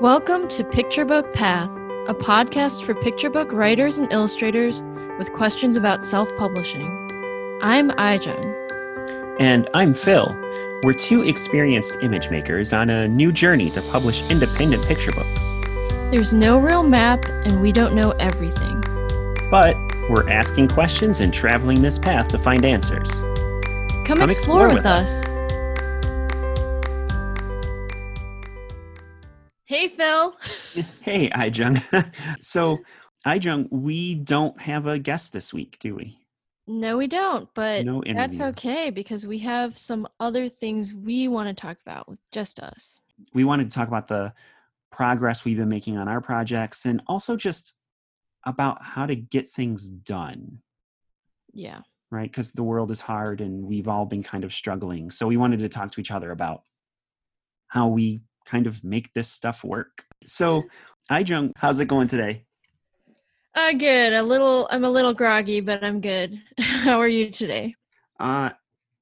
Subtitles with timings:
[0.00, 1.68] Welcome to Picture Book Path,
[2.06, 4.80] a podcast for picture book writers and illustrators
[5.18, 6.86] with questions about self publishing.
[7.62, 8.44] I'm Aijung.
[9.40, 10.32] And I'm Phil.
[10.84, 15.44] We're two experienced image makers on a new journey to publish independent picture books.
[16.12, 18.80] There's no real map, and we don't know everything.
[19.50, 19.76] But
[20.08, 23.10] we're asking questions and traveling this path to find answers.
[24.06, 25.26] Come, explore, with us.
[25.26, 25.37] Hey,
[29.98, 30.36] Phil.
[31.00, 31.82] Hey, Aijung.
[32.40, 32.78] so,
[33.26, 36.18] Aijung, we don't have a guest this week, do we?
[36.68, 41.48] No, we don't, but No that's okay because we have some other things we want
[41.48, 43.00] to talk about with just us.
[43.32, 44.34] We wanted to talk about the
[44.92, 47.74] progress we've been making on our projects and also just
[48.44, 50.60] about how to get things done,
[51.54, 51.80] Yeah.
[52.10, 52.30] right?
[52.30, 55.10] Because the world is hard and we've all been kind of struggling.
[55.10, 56.62] So, we wanted to talk to each other about
[57.68, 60.04] how we kind of make this stuff work.
[60.26, 60.64] So,
[61.10, 62.44] Aijung, how's it going today?
[63.54, 64.12] Uh, good.
[64.12, 66.40] A little, I'm a little groggy, but I'm good.
[66.58, 67.74] How are you today?
[68.20, 68.50] Uh,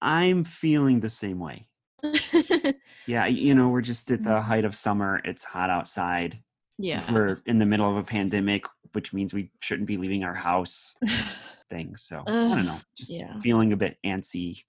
[0.01, 1.67] I'm feeling the same way.
[3.09, 4.43] Yeah, you know, we're just at the Mhm.
[4.43, 5.21] height of summer.
[5.25, 6.41] It's hot outside.
[6.77, 7.05] yeah.
[7.13, 10.97] We're in the middle of a pandemic, which means we shouldn't be leaving our house.
[11.71, 12.03] Things.
[12.03, 12.81] So I don't know.
[12.99, 13.39] Just yeah.
[13.41, 14.65] feeling a bit antsy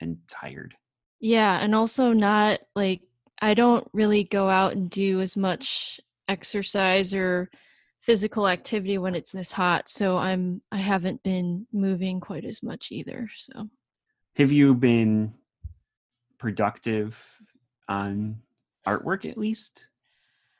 [0.00, 0.74] and tired.
[1.18, 3.02] Yeah, and also not like
[3.40, 7.50] I don't really go out and do as much exercise or
[8.00, 12.88] physical activity when it's this hot, so I'm I haven't been moving quite as much
[12.90, 13.28] either.
[13.34, 13.68] So
[14.36, 15.34] Have you been
[16.38, 17.24] productive
[17.88, 18.40] on
[18.86, 19.86] artwork at least?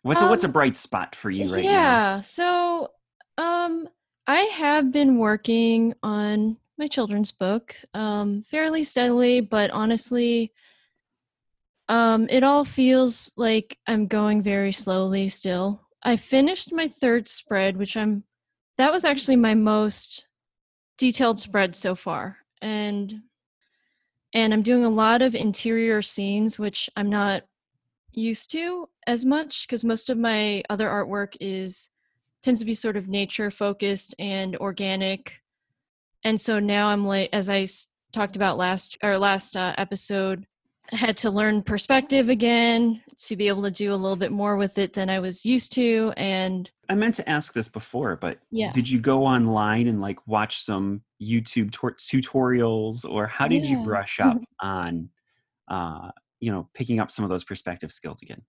[0.03, 1.71] What's a, what's a Um, bright spot for you right now?
[1.71, 2.89] yeah, so
[3.39, 3.89] um
[4.27, 10.53] I have been working on my children's book um fairly steadily, but honestly
[11.91, 15.87] um it all feels like I'm going very slowly still.
[16.03, 18.25] I finished my third spread, which I'm
[18.79, 20.29] that was actually my most
[20.97, 22.39] detailed spread so far.
[22.63, 23.23] And
[24.33, 27.43] and I'm doing a lot of interior scenes which I'm not
[28.13, 31.91] used to as much because most of my other artwork is
[32.43, 35.41] tends to be sort of nature focused and organic
[36.25, 37.67] and so now i'm like as i
[38.13, 40.47] talked about last or last uh, episode
[40.91, 44.77] had to learn perspective again to be able to do a little bit more with
[44.79, 48.73] it than i was used to and I meant to ask this before, but Yeah.
[48.73, 53.79] did you go online and like watch some YouTube tor- tutorials, or how did you
[53.85, 55.09] brush up on,
[55.69, 58.43] uh, you know, picking up some of those perspective skills again?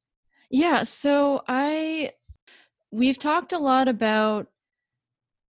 [0.50, 2.14] Yeah, so I
[2.92, 4.48] we've talked a lot about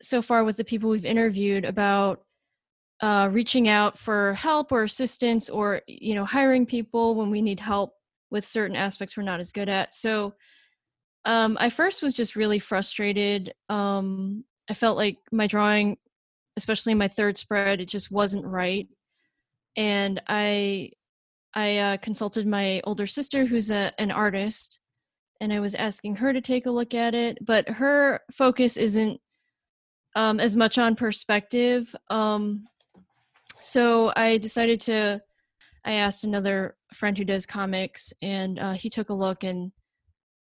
[0.01, 2.23] so far with the people we've interviewed about
[3.01, 7.59] uh, reaching out for help or assistance or you know hiring people when we need
[7.59, 7.93] help
[8.31, 9.93] with certain aspects we're not as good at.
[9.93, 10.33] So
[11.25, 13.53] um, I first was just really frustrated.
[13.69, 15.97] Um, I felt like my drawing,
[16.57, 18.87] especially my third spread, it just wasn't right,
[19.75, 20.91] and I
[21.53, 24.79] I uh, consulted my older sister who's a, an artist
[25.39, 29.19] and I was asking her to take a look at it, but her focus isn't
[30.15, 31.95] um, as much on perspective.
[32.09, 32.65] Um,
[33.59, 35.21] so I decided to.
[35.85, 39.71] I asked another friend who does comics, and uh, he took a look and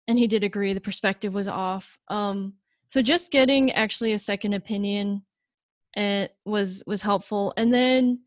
[0.09, 1.97] and he did agree the perspective was off.
[2.09, 2.55] Um,
[2.89, 5.23] so just getting actually a second opinion
[5.97, 8.21] uh, was was helpful, and then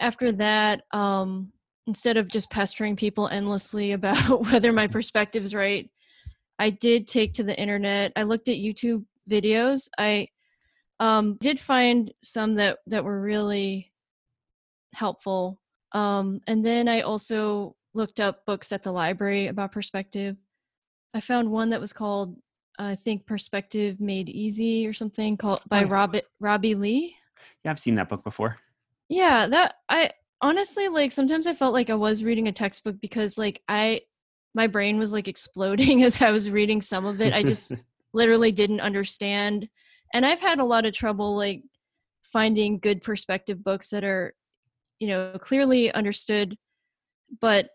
[0.00, 1.52] after that, um,
[1.86, 5.88] instead of just pestering people endlessly about whether my perspective's right,
[6.58, 8.12] I did take to the internet.
[8.16, 9.88] I looked at YouTube videos.
[9.98, 10.28] I
[10.98, 13.89] um, did find some that that were really
[14.94, 15.60] helpful.
[15.92, 20.36] Um, and then I also looked up books at the library about perspective.
[21.14, 22.36] I found one that was called
[22.78, 25.88] I think Perspective Made Easy or something called by yeah.
[25.90, 27.14] Robbie Robbie Lee.
[27.64, 28.56] Yeah, I've seen that book before.
[29.08, 33.36] Yeah, that I honestly like sometimes I felt like I was reading a textbook because
[33.36, 34.00] like I
[34.54, 37.34] my brain was like exploding as I was reading some of it.
[37.34, 37.72] I just
[38.14, 39.68] literally didn't understand.
[40.14, 41.62] And I've had a lot of trouble like
[42.22, 44.34] finding good perspective books that are,
[45.00, 46.56] you know, clearly understood
[47.40, 47.70] but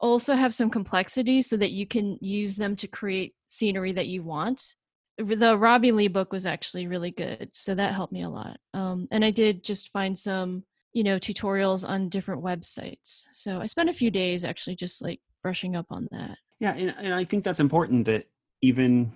[0.00, 4.22] also have some complexity so that you can use them to create scenery that you
[4.22, 4.74] want.
[5.18, 8.58] The Robbie Lee book was actually really good, so that helped me a lot.
[8.72, 13.24] Um, and I did just find some, you know, tutorials on different websites.
[13.32, 16.36] So I spent a few days actually just like brushing up on that.
[16.58, 18.26] Yeah, and, and I think that's important that
[18.62, 19.12] even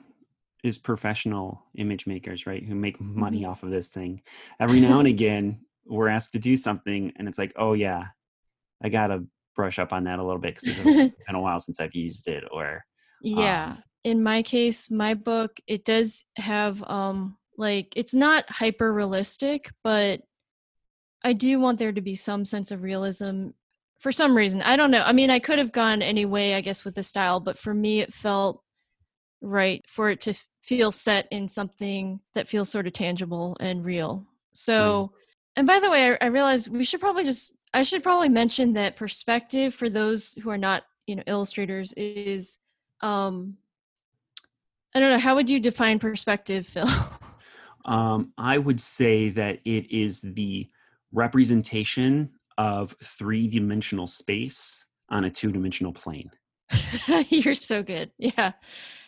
[0.65, 3.49] as professional image makers, right, who make money Mhm.
[3.49, 4.23] off of this thing,
[4.61, 8.05] every now and again we're asked to do something, and it's like, oh yeah,
[8.83, 9.25] I gotta
[9.57, 12.29] brush up on that a little bit because it's been a while since I've used
[12.29, 12.85] it, or
[13.21, 13.75] Yeah.
[13.77, 19.71] Um, in my case, my book, it does have um like it's not hyper realistic,
[19.83, 20.21] but
[21.25, 23.49] I do want there to be some sense of realism
[23.99, 24.63] for some reason.
[24.63, 25.03] I don't know.
[25.03, 27.75] I mean, I could have gone any way, I guess, with the style, but for
[27.75, 28.63] me, it felt
[29.41, 34.25] right for it to feel set in something that feels sort of tangible and real.
[34.53, 35.13] So,
[35.59, 38.75] and by the way, I, I realized we should probably just, I should probably mention
[38.75, 42.59] that perspective for those who are not, you know, illustrators is,
[43.01, 43.57] um,
[44.95, 46.87] I don't know, how would you define perspective, Phil?
[47.85, 50.69] Um, I would say that it is the
[51.11, 56.31] representation of three dimensional space on a two dimensional plane.
[57.31, 58.13] You're so good.
[58.17, 58.53] Yeah.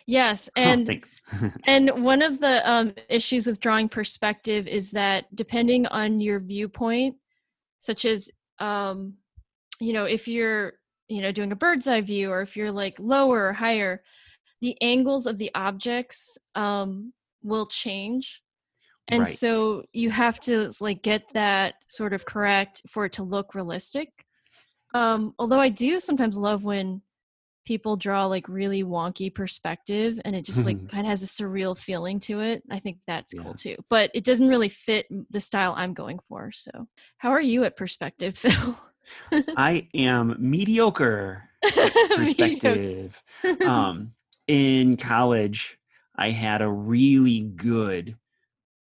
[0.07, 0.49] Yes.
[0.57, 1.21] Oh, And thanks.
[1.67, 7.15] and one of the um, issues with drawing perspective is that depending on your viewpoint,
[7.79, 9.13] such as um,
[9.79, 10.73] you know, if you're
[11.07, 14.03] you know doing a bird's eye view or if you're like lower or higher,
[14.61, 17.13] the angles of the objects um,
[17.43, 18.41] will change
[19.11, 19.37] and Right.
[19.37, 24.09] so you have to like get that sort of correct for it to look realistic
[24.93, 27.01] um although i do sometimes love when
[27.65, 31.77] people draw like really wonky perspective and it just like kind of has a surreal
[31.77, 33.43] feeling to it i think that's Yeah.
[33.43, 36.87] cool too but it doesn't really fit the style i'm going for so
[37.17, 38.77] how are you at perspective phil
[39.57, 42.15] I am mediocre Mediocre.
[42.15, 43.23] perspective.
[43.65, 44.13] um,
[44.47, 45.77] in college,
[46.15, 48.15] I had a really good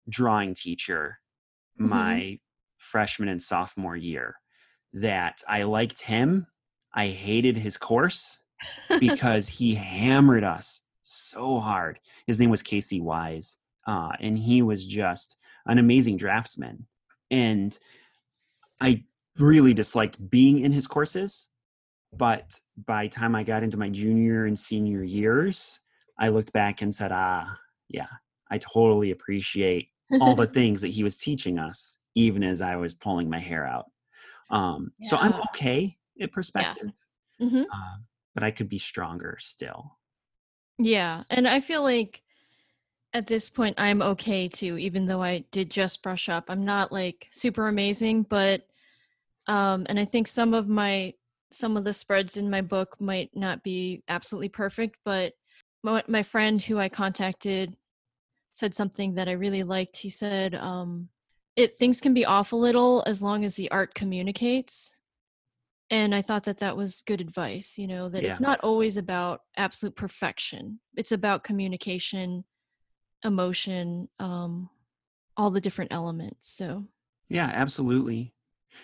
[0.07, 1.19] drawing teacher
[1.79, 1.87] Mhm.
[1.89, 2.39] my
[2.77, 4.35] freshman and sophomore year
[4.93, 6.47] that I liked him.
[6.93, 8.37] I hated his course
[8.99, 11.99] because he hammered us so hard.
[12.27, 13.57] His name was Casey Wise,
[13.87, 16.87] uh, and he was just an amazing draftsman.
[17.31, 17.77] And
[18.79, 19.03] I
[19.37, 21.47] really disliked being in his courses.
[22.15, 25.79] But by the time I got into my junior and senior years,
[26.19, 27.57] I looked back and said, ah,
[27.89, 28.07] yeah,
[28.51, 29.89] I totally appreciate
[30.21, 33.65] all the things that he was teaching us, even as I was pulling my hair
[33.65, 33.85] out.
[34.51, 36.91] Um, So I'm okay at perspective,
[37.41, 37.63] Mhm.
[37.63, 37.97] uh,
[38.33, 39.97] but I could be stronger still.
[40.77, 42.21] Yeah, and I feel like
[43.13, 46.45] at this point I'm okay too, even though I did just brush up.
[46.47, 48.65] I'm not like super amazing, but
[49.47, 51.13] um and I think some of my
[51.51, 55.33] some of the spreads in my book might not be absolutely perfect, but
[55.83, 57.75] my, my friend who I contacted
[58.51, 59.97] said something that I really liked.
[59.97, 61.09] He said um
[61.55, 64.95] it things can be off a little as long as the art communicates.
[65.93, 69.41] And I thought that that was good advice, you know, that it's not always about
[69.57, 70.79] absolute perfection.
[70.97, 72.45] It's about communication,
[73.23, 74.71] emotion, um,
[75.37, 76.49] all the different elements.
[76.49, 76.87] So,
[77.29, 78.33] Yeah, absolutely.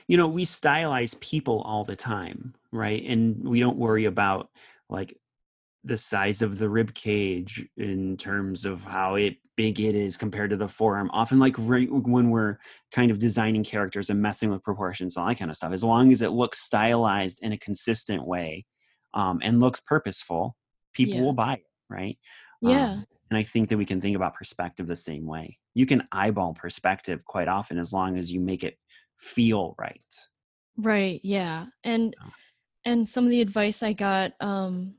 [0.07, 3.03] You know, we stylize people all the time, right?
[3.03, 4.51] And we don't worry about
[4.87, 5.17] like
[5.83, 10.49] the size of the rib cage in terms of how it big it is compared
[10.49, 11.09] to the forearm.
[11.13, 12.57] Often, like right when we're
[12.91, 15.73] kind of designing characters and messing with proportions, all that kind of stuff.
[15.73, 18.65] As long as it looks stylized in a consistent way
[19.13, 20.55] um, and looks purposeful,
[20.93, 21.21] people Yeah.
[21.23, 22.17] will buy it, right?
[22.63, 23.01] Um, yeah.
[23.29, 25.57] and I think that we can think about perspective the same way.
[25.75, 28.77] You can eyeball perspective quite often as long as you make it
[29.17, 30.01] feel right.
[30.77, 31.19] Right.
[31.23, 31.67] Yeah.
[31.83, 32.31] And So,
[32.85, 34.95] and some of the advice I got um,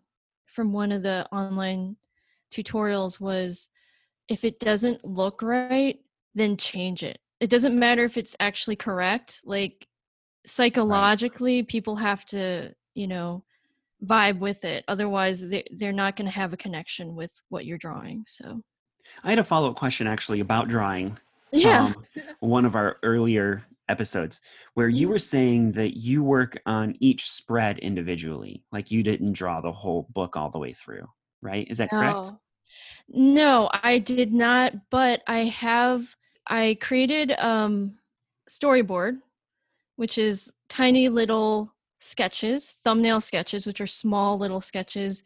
[0.53, 1.97] from one of the online
[2.53, 3.71] tutorials was
[4.29, 5.99] if it doesn't look right,
[6.35, 7.19] then change it.
[7.41, 9.41] It doesn't matter if it's actually correct.
[9.45, 9.87] Like
[10.47, 13.45] psychologically, people have to, you know,
[14.05, 14.85] vibe with it.
[14.89, 18.25] Otherwise, they, they're not going to have a connection with what you're drawing.
[18.27, 18.63] So,
[19.25, 21.19] I had a follow up question actually about drawing
[21.53, 21.93] yeah.
[22.39, 24.41] one of our earlier episodes
[24.75, 25.11] where you Mhm.
[25.11, 28.65] were saying that you work on each spread individually.
[28.73, 31.07] Like you didn't draw the whole book all the way through,
[31.43, 31.67] right?
[31.71, 32.27] Is that correct?
[32.27, 32.41] No.
[33.09, 36.15] No, I did not, but I have
[36.47, 37.99] I created um
[38.49, 39.21] storyboard,
[39.97, 45.23] which is tiny little sketches, thumbnail sketches, which are small little sketches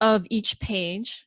[0.00, 1.26] of each page.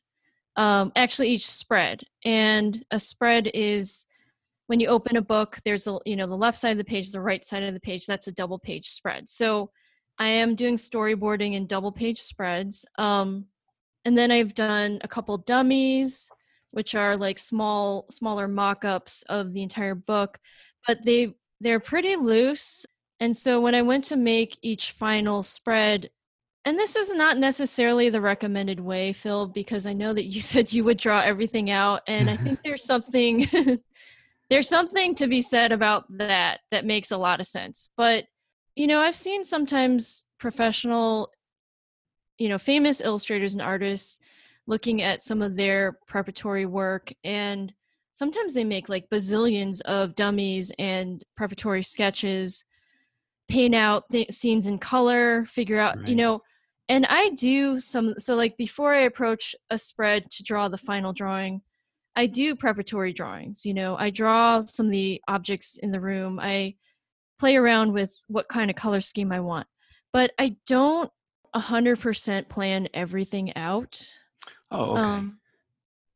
[0.56, 2.02] Um actually each spread.
[2.24, 4.06] And a spread is
[4.66, 7.10] when you open a book, there's a you know the left side of the page,
[7.10, 9.28] the right side of the page, that's a double page spread.
[9.28, 9.70] So
[10.18, 12.84] I am doing storyboarding in double page spreads.
[12.98, 13.46] Um
[14.04, 16.28] and then I've done a couple dummies,
[16.72, 20.38] which are like small, smaller mock-ups of the entire book,
[20.86, 22.84] but they they're pretty loose.
[23.20, 26.10] And so when I went to make each final spread,
[26.64, 30.72] and this is not necessarily the recommended way, Phil, because I know that you said
[30.72, 33.48] you would draw everything out, and I think there's something
[34.52, 37.88] there's something to be said about that that makes a lot of sense.
[37.96, 38.24] But
[38.76, 41.30] you know, I've seen sometimes professional
[42.38, 44.18] you know famous illustrators and artists
[44.66, 47.72] looking at some of their preparatory work and
[48.12, 52.64] sometimes they make like bazillions of dummies and preparatory sketches
[53.48, 56.08] paint out the scenes in color figure out Right.
[56.08, 56.40] you know
[56.88, 61.12] and i do some so like before i approach a spread to draw the final
[61.12, 61.60] drawing
[62.16, 66.38] i do preparatory drawings you know i draw some of the objects in the room
[66.40, 66.74] i
[67.38, 69.66] play around with what kind of color scheme i want
[70.12, 71.10] but i don't
[71.54, 74.02] 100% plan everything out
[74.70, 75.00] Oh, okay.
[75.02, 75.38] um,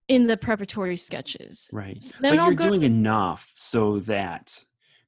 [0.09, 2.03] in the preparatory sketches right.
[2.03, 4.65] so But I'll you're doing enough so that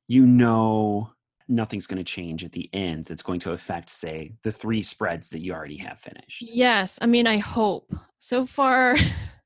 [0.06, 1.12] you know
[1.48, 5.30] nothing's going to change at the end that's going to affect, say, the three spreads
[5.30, 6.42] that you already have finished.
[6.42, 7.90] Yes, I mean, I hope.
[8.18, 8.96] So far,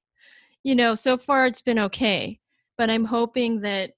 [0.63, 2.39] you know, so far it's been okay,
[2.79, 3.93] but I'm hoping that,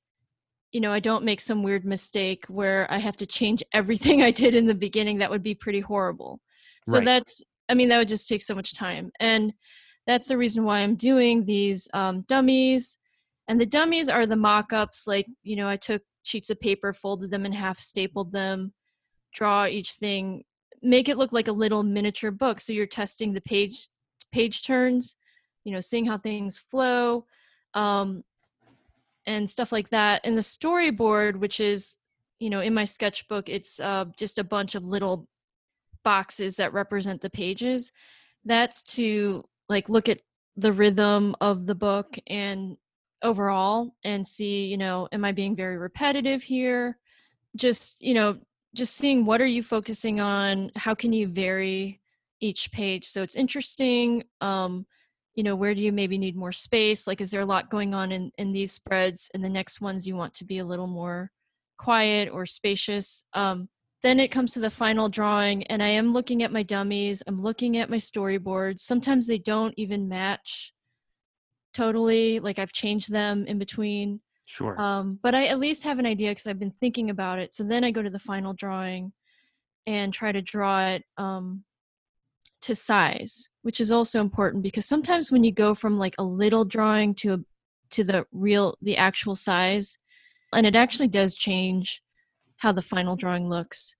[0.72, 4.30] you know, I don't make some weird mistake where I have to change everything I
[4.30, 5.18] did in the beginning.
[5.18, 6.40] That would be pretty horrible.
[6.86, 7.04] So Right.
[7.04, 9.10] that's, I mean, that would just take so much time.
[9.20, 9.54] And
[10.06, 12.98] that's the reason why I'm doing these um, dummies.
[13.48, 15.06] And the dummies are the mock ups.
[15.06, 18.74] Like, you know, I took sheets of paper, folded them in half, stapled them,
[19.32, 20.44] draw each thing
[20.84, 23.88] make it look like a little miniature book so you're testing the page
[24.32, 25.16] page turns
[25.64, 27.26] you know seeing how things flow
[27.74, 28.22] um
[29.26, 30.20] and stuff like that.
[30.24, 31.96] And the storyboard which is
[32.38, 35.28] you know in my sketchbook it's uh, just a bunch of little
[36.04, 37.92] boxes that represent the pages.
[38.44, 40.20] That's to like look at
[40.56, 42.76] the rhythm of the book and
[43.22, 46.98] overall and see you know am i being very repetitive here?
[47.56, 48.38] Just you know
[48.74, 50.70] just seeing what are you focusing on?
[50.76, 52.00] How can you vary
[52.40, 53.06] each page?
[53.06, 54.86] So it's interesting um
[55.34, 57.94] you know where do you maybe need more space like is there a lot going
[57.94, 60.86] on in in these spreads and the next ones you want to be a little
[60.86, 61.30] more
[61.78, 63.68] quiet or spacious um
[64.02, 67.40] then it comes to the final drawing and i am looking at my dummies i'm
[67.42, 70.72] looking at my storyboards sometimes they don't even match
[71.72, 74.78] totally like i've changed them in between Sure.
[74.78, 77.54] um, but I at least have an idea because I've been thinking about it.
[77.54, 79.12] So then I go to the final drawing
[79.86, 81.64] and try to draw it um,
[82.64, 86.64] to size, which is also important because sometimes when you go from like a little
[86.64, 87.38] drawing to a
[87.90, 89.96] to the real the actual size,
[90.52, 92.02] and it actually does change
[92.56, 93.96] how the final drawing looks.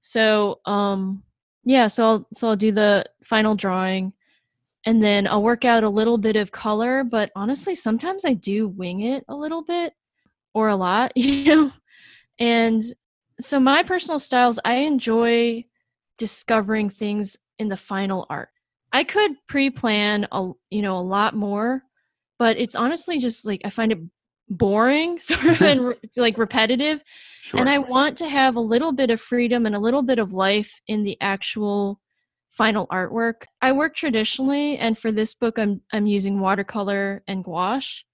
[0.00, 1.22] So um,
[1.64, 4.12] yeah, so I'll so I'll do the final drawing
[4.84, 8.68] and then I'll work out a little bit of color, but honestly, sometimes I do
[8.68, 9.94] wing it a little bit
[10.54, 11.72] or a lot, you know.
[12.38, 12.82] And
[13.40, 15.64] so my personal styles, I enjoy
[16.18, 18.50] discovering things in the final art.
[18.92, 21.82] I could pre-plan a you know a lot more,
[22.38, 24.00] but it's honestly just like I find it
[24.50, 27.00] boring, sort of, and re- like repetitive.
[27.40, 27.60] sure.
[27.60, 30.34] And I want to have a little bit of freedom and a little bit of
[30.34, 32.00] life in the actual
[32.50, 33.44] final artwork.
[33.62, 38.04] I work traditionally and for this book I'm I'm using watercolor and gouache.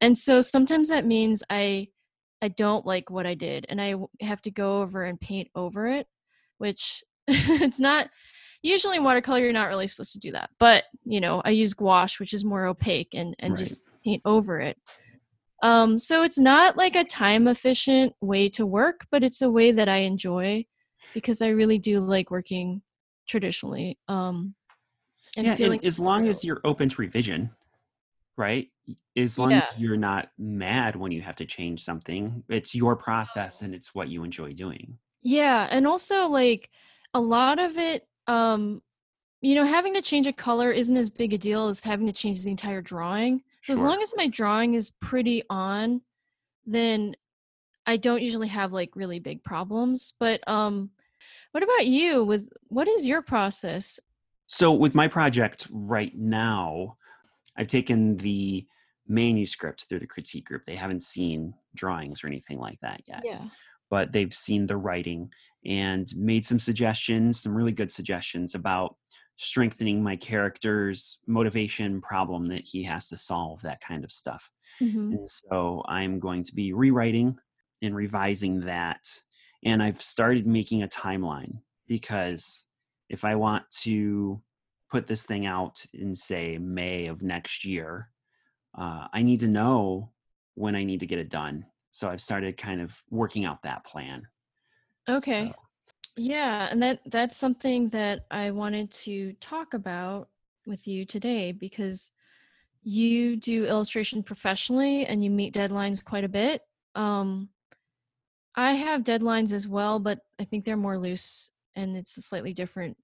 [0.00, 1.88] And so sometimes that means I
[2.40, 5.86] I don't like what I did and i have to go over and paint over
[5.86, 6.06] it,
[6.58, 8.08] which it's not
[8.62, 10.50] usually in watercolor you're not really supposed to do that.
[10.58, 13.58] But, you know, I use gouache which is more opaque and and Right.
[13.58, 14.78] just paint over it.
[15.62, 19.72] Um, so it's not like a time efficient way to work, but it's a way
[19.72, 20.66] that I enjoy
[21.14, 22.82] because I really do like working
[23.26, 23.98] traditionally.
[24.06, 24.54] Um,
[25.36, 27.50] and yeah, and as long as you're open to revision,
[28.36, 28.68] right?
[29.16, 33.62] As long as you're not mad when you have to change something, it's your process
[33.62, 34.98] and it's what you enjoy doing.
[35.22, 36.70] yeah, and also like
[37.14, 38.82] a lot of it, um,
[39.40, 42.12] you know, having to change a color isn't as big a deal as having to
[42.12, 43.42] change the entire drawing.
[43.62, 46.00] So as long as my drawing is pretty on,
[46.64, 47.16] then
[47.86, 50.14] I don't usually have like really big problems.
[50.18, 50.90] But um,
[51.52, 52.24] what about you?
[52.24, 53.98] With what is your process?
[54.46, 56.96] So with my project right now,
[57.56, 58.66] I've taken the
[59.08, 60.62] manuscript through the critique group.
[60.66, 63.22] They haven't seen drawings or anything like that yet.
[63.24, 63.44] Yeah.
[63.90, 65.30] but they've seen the writing
[65.66, 68.96] and made some suggestions, some really good suggestions about
[69.36, 74.50] strengthening my character's motivation problem that he has to solve, that kind of stuff.
[74.78, 77.38] hmm And so I'm going to be rewriting
[77.82, 79.00] and revising that.
[79.64, 82.64] And I've started making a timeline because
[83.08, 84.40] if I want to
[84.90, 88.10] put this thing out in, say, May of next year,
[88.78, 90.12] uh, I need to know
[90.54, 91.66] when I need to get it done.
[91.90, 94.26] So I've started kind of working out that plan.
[95.08, 95.48] Okay.
[95.48, 95.54] So,
[96.16, 100.28] Yeah, and that that's something that I wanted to talk about
[100.66, 102.12] with you today because
[102.82, 106.62] you do illustration professionally and you meet deadlines quite a bit.
[106.94, 107.50] Um,
[108.54, 112.54] I have deadlines as well, but I think they're more loose and it's a slightly
[112.54, 112.96] different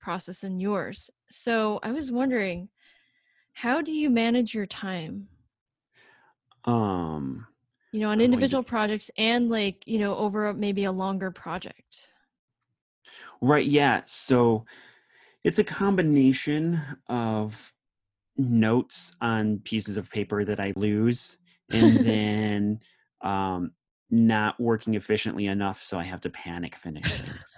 [0.00, 1.10] process than yours.
[1.30, 2.68] So I was wondering,
[3.52, 5.28] how do you manage your time?
[6.64, 7.46] Um,
[7.92, 12.08] You know, on individual projects and like, you know, over maybe a longer project.
[13.40, 14.02] Right, yeah.
[14.06, 14.64] So
[15.42, 17.72] it's a combination of
[18.36, 21.38] notes on pieces of paper that I lose
[21.70, 22.80] and then
[23.22, 23.72] um
[24.10, 27.54] not working efficiently enough so I have to panic finish things.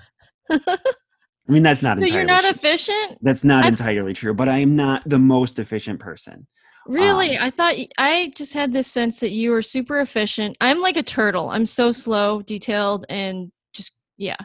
[0.51, 2.51] I mean that's not So entirely you're not true.
[2.51, 3.19] efficient?
[3.23, 6.47] That's not I- entirely true, but I am not the most efficient person.
[6.87, 7.37] Really?
[7.37, 10.57] Um, I thought I just had this sense that you were super efficient.
[10.61, 11.51] I'm like a turtle.
[11.51, 14.37] I'm so slow, detailed, and just yeah.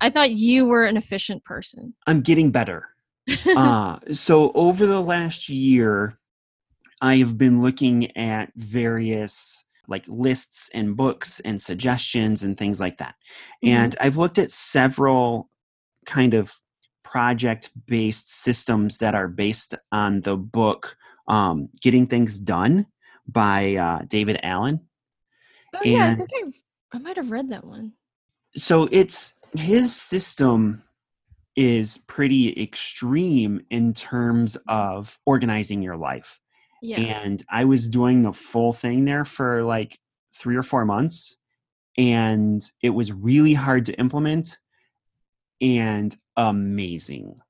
[0.00, 1.94] I thought you were an efficient person.
[2.06, 2.88] I'm getting better.
[3.56, 6.18] uh, so over the last year,
[7.00, 12.98] I have been looking at various like lists and books and suggestions and things like
[12.98, 13.14] that.
[13.64, 13.68] Mhm.
[13.68, 15.48] And I've looked at several
[16.04, 16.56] kind of
[17.04, 20.96] project based systems that are based on the book
[21.28, 22.86] um, Getting Things Done
[23.26, 24.80] by uh, David Allen.
[25.74, 27.92] oh yeah, I think I I might have read that one.
[28.56, 30.82] so it's his system
[31.56, 36.38] is pretty extreme in terms of organizing your life
[36.82, 37.00] Yeah.
[37.00, 39.98] and i was doing the full thing there for like
[40.34, 41.36] three or four months
[41.96, 44.58] and it was really hard to implement
[45.62, 47.40] and amazing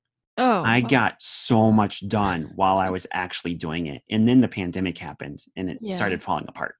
[0.59, 4.47] oh, i got so much done while i was actually doing it and then the
[4.47, 5.95] pandemic happened and it Yeah.
[5.95, 6.75] started falling apart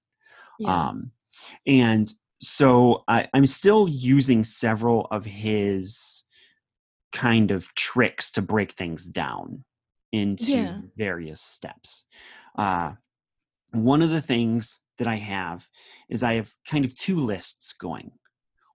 [0.60, 0.88] yeah.
[0.90, 1.12] um,
[1.66, 6.24] and so I, I'm still using several of his
[7.12, 9.64] kind of tricks to break things down
[10.12, 10.82] into Yeah.
[10.96, 12.06] various steps.
[12.56, 12.94] Uh,
[13.72, 15.68] one of the things that I have
[16.10, 18.12] is I have kind of two lists going.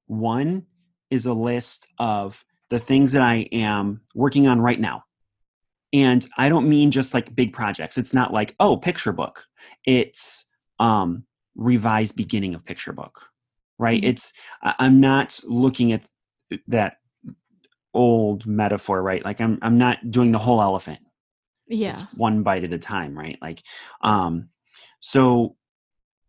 [0.07, 0.67] One
[1.11, 5.05] is a list of the things that I am working on right now.
[5.93, 7.99] And I don't mean just like big projects.
[7.99, 9.45] It's not like, oh, picture book.
[9.85, 10.47] It's
[10.79, 13.29] um revised beginning of picture book
[13.79, 14.09] right Mhm.
[14.09, 14.33] it's
[14.63, 16.03] i'm not looking at
[16.67, 16.97] that
[17.93, 21.01] old metaphor right like i'm i'm not doing the whole elephant
[21.69, 21.93] yeah.
[21.93, 23.63] it's one bite at a time right like
[24.01, 24.49] um
[25.01, 25.57] so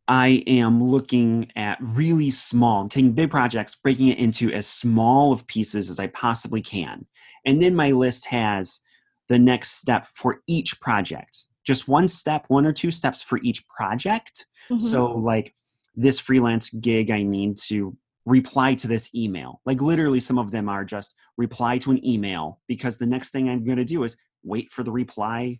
[0.07, 5.31] i am looking at really small i'm taking big projects breaking it into as small
[5.31, 7.05] of pieces as i possibly can.
[7.45, 8.79] And then my list has
[9.27, 11.45] the next step for each project.
[11.65, 14.45] Just one step one or two steps for each project.
[14.69, 14.81] Mhm.
[14.81, 15.53] so like
[15.95, 19.59] this freelance gig i need to reply to this email.
[19.65, 23.49] Like literally some of them are just reply to an email because the next thing
[23.49, 25.59] i'm going to do is wait for the reply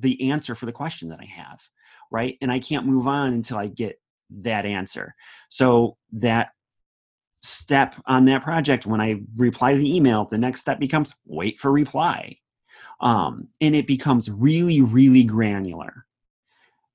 [0.00, 1.60] the answer for the question that i have
[2.12, 2.38] right?
[2.40, 5.14] And i can't move on until i get that answer.
[5.48, 6.50] So that
[7.42, 11.58] step on that project when i reply to the email the next step becomes wait
[11.58, 12.38] for reply.
[13.00, 16.06] Um, and it becomes really really granular.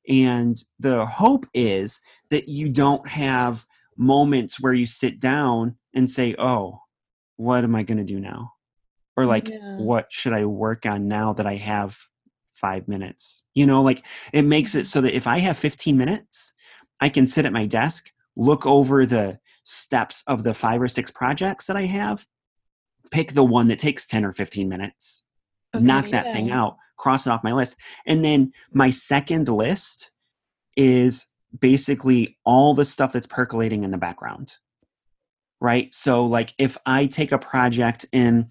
[0.08, 2.00] And the hope is
[2.32, 3.66] that you don't have
[3.98, 6.82] moments where you sit down and say oh
[7.38, 8.54] what am i going to do now?
[9.18, 9.78] Or like Yeah.
[9.78, 11.98] what should i work on now that i have
[12.62, 14.86] five minutes you know like it makes it mm-hmm.
[14.86, 16.54] so that if i have 15 minutes
[17.00, 21.12] i can sit at my desk look over the steps of the five or six
[21.12, 22.28] projects that i have
[23.10, 25.24] pick the one that takes 10 or 15 minutes
[25.74, 27.76] knock Okay, that thing out cross it off my list.
[28.06, 30.12] And then my second list
[30.78, 31.28] is
[31.60, 34.56] basically all the stuff that's percolating in the background
[35.64, 35.94] right?
[35.94, 38.48] So like if i take a project and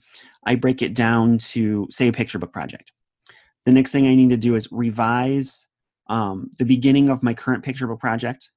[0.47, 2.93] i break it down to say a picture book project
[3.67, 5.67] the next thing i need to do is revise
[6.09, 8.51] um, the beginning of my current picture book project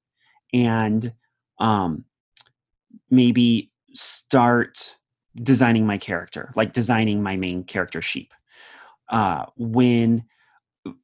[0.52, 1.12] and
[1.60, 2.04] um,
[3.10, 4.96] maybe start
[5.40, 8.32] designing my character like designing my main character sheep
[9.10, 10.24] uh, when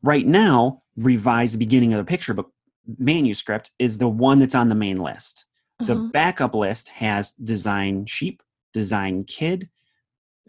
[0.03, 2.53] right now revise the beginning of the picture book
[2.99, 5.45] manuscript is the one that's on the main list
[5.79, 6.09] the Uh-huh.
[6.13, 9.69] backup list has design sheep design kid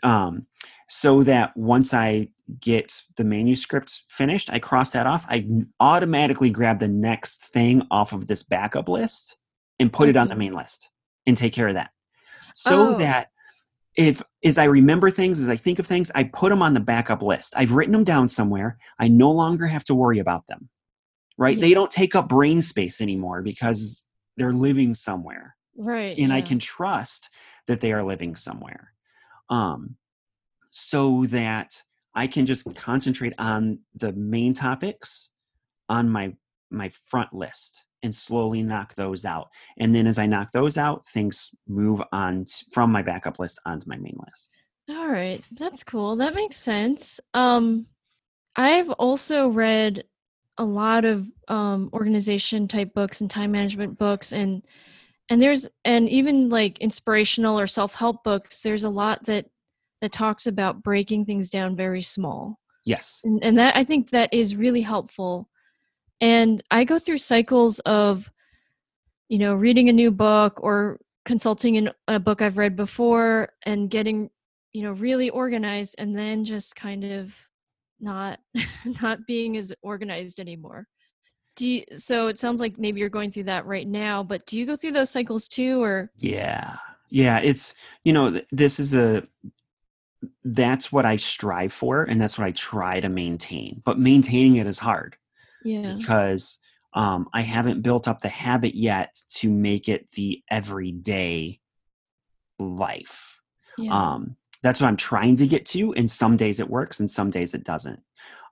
[0.03, 0.45] um,
[0.89, 2.27] so that once i
[2.59, 5.47] get the manuscript finished i cross that off i
[5.79, 9.37] automatically grab the next thing off of this backup list
[9.79, 10.89] and put it on the main list
[11.25, 11.89] and take care of that.
[12.55, 12.97] So Oh.
[12.99, 13.29] that
[13.95, 16.79] if as i remember things as i think of things i put them on the
[16.79, 17.53] backup list.
[17.57, 18.77] I've written them down somewhere.
[18.99, 20.69] I no longer have to worry about them
[21.37, 21.57] right?
[21.57, 21.61] Yeah.
[21.61, 24.05] they don't take up brain space anymore because
[24.37, 25.55] they're living somewhere.
[25.75, 26.17] Right.
[26.17, 27.29] and i can trust
[27.67, 28.93] that they are living somewhere
[29.51, 29.95] um
[30.71, 31.83] so that
[32.15, 35.29] i can just concentrate on the main topics
[35.87, 36.33] on my
[36.71, 41.05] my front list and slowly knock those out and then as i knock those out
[41.07, 44.57] things move on from my backup list onto my main list
[44.89, 46.15] All right, that's cool.
[46.17, 47.19] That makes sense.
[47.33, 47.87] Um,
[48.55, 50.03] I've also read
[50.57, 54.65] a lot of um, organization type books and time management books and
[55.32, 59.46] and there's and even like inspirational or self-help books there's a lot that
[60.02, 62.60] that talks about breaking things down very small.
[62.84, 63.22] Yes.
[63.24, 65.48] and, and that i think that is really helpful.
[66.20, 68.30] And i go through cycles of
[69.30, 73.89] you know reading a new book or consulting in a book i've read before and
[73.89, 74.30] getting
[74.74, 77.34] you know really organized and then just kind of
[78.00, 78.39] not
[79.02, 80.88] not being as organized anymore
[81.55, 84.57] do you so it sounds like maybe you're going through that right now but do
[84.57, 86.77] you go through those cycles too or Yeah.
[87.13, 87.73] Yeah, it's
[88.05, 89.27] you know, this is a
[90.45, 93.81] that's what I strive for and that's what I try to maintain.
[93.83, 95.17] But maintaining it is hard
[95.63, 96.57] yeah because
[96.93, 101.59] um I haven't built up the habit yet to make it the everyday
[102.57, 103.39] life.
[103.77, 107.09] yeah Um that's what I'm trying to get to and some days it works and
[107.09, 107.99] some days it doesn't.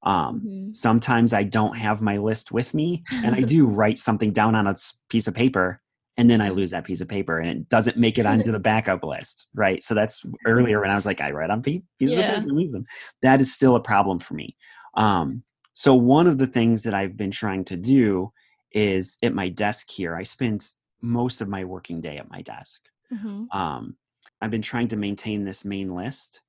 [0.04, 0.72] Um Mhm.
[0.72, 4.68] sometimes I don't have my list with me and I do write something down on
[4.68, 4.76] a
[5.10, 5.82] piece of paper
[6.18, 8.60] and then I lose that piece of paper and it doesn't make it onto the
[8.60, 9.82] backup list, right?
[9.84, 12.20] So that's earlier when I was like, I write on pieces Yeah.
[12.20, 12.86] of paper and lose them.
[13.22, 14.56] That is still a problem for me.
[14.96, 18.32] Um, so one of the things that I've been trying to do
[18.72, 20.68] is at my desk here, I spend
[21.02, 23.50] most of my working day at my desk Mhm.
[23.52, 23.98] um,
[24.42, 26.42] I've been trying to maintain this main list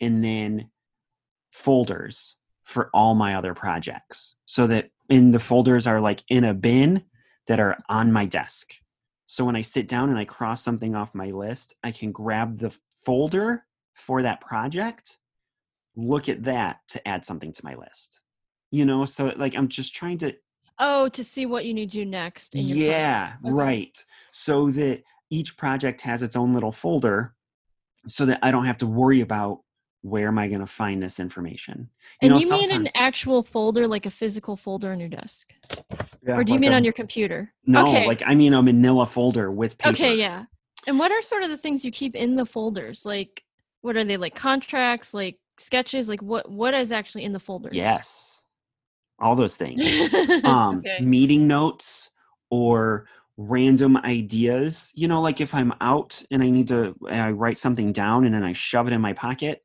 [0.00, 0.70] and then
[1.52, 2.36] folders
[2.68, 7.02] for all my other projects so that in the folders are like in a bin
[7.46, 8.74] that are on my desk.
[9.26, 12.58] So when I sit down and I cross something off my list, I can grab
[12.58, 15.16] the folder for that project,
[15.96, 18.20] look at that to add something to my list.
[18.70, 20.36] You know, so like I'm just trying to
[20.78, 23.50] oh to see what you need to do next yeah, Okay.
[23.50, 24.04] right.
[24.30, 27.34] So that each project has its own little folder
[28.08, 29.60] so that I don't have to worry about
[30.02, 31.90] where am I going to find this information.
[32.22, 35.52] and know, you mean an actual folder like a physical folder on your desk
[36.26, 38.54] Yeah, or do you like mean a- on your computer No, okay like I mean
[38.54, 39.90] a manila folder with paper.
[39.94, 40.44] okay yeah
[40.86, 43.42] and what are sort of the things you keep in the folders like
[43.80, 47.74] what are they like contracts like sketches like what what is actually in the folders
[47.74, 48.40] Yes.
[49.20, 49.82] All those things.
[50.44, 51.00] um okay.
[51.00, 52.10] meeting notes
[52.50, 53.06] or
[53.36, 57.92] random ideas you know like if i'm out and i need to i write something
[57.92, 59.64] down and then i shove it in my pocket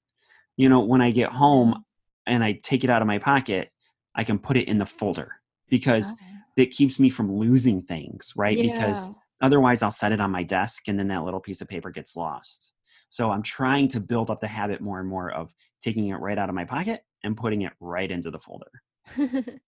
[0.58, 1.84] you know when i get home
[2.26, 3.70] and i take it out of my pocket
[4.16, 5.32] i can put it in the folder
[5.70, 6.13] because
[6.56, 8.58] it keeps me from losing things right?
[8.72, 9.10] Because
[9.42, 12.16] otherwise i'll set it on my desk and then that little piece of paper gets
[12.16, 12.74] lost.
[13.10, 16.38] So i'm trying to build up the habit more and more of taking it right
[16.38, 18.72] out of my pocket and putting it right into the folder.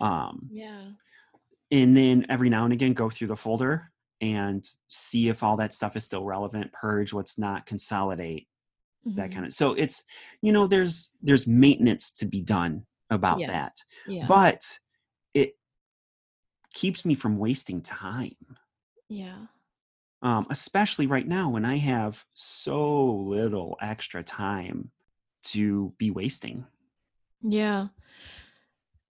[0.00, 0.82] Um yeah.
[1.70, 3.90] and then every now and again go through the folder
[4.20, 8.48] and see if all that stuff is still relevant purge what's not consolidate
[9.04, 9.34] that Mhm.
[9.34, 10.04] kind of so it's
[10.40, 13.48] you know there's there's maintenance to be done about Yeah.
[13.48, 14.78] that yeah but
[15.34, 15.56] it
[16.72, 18.56] keeps me from wasting time
[19.08, 19.46] yeah
[20.22, 24.90] um, especially right now when i have so little extra time
[25.42, 26.64] to be wasting
[27.40, 27.88] Yeah.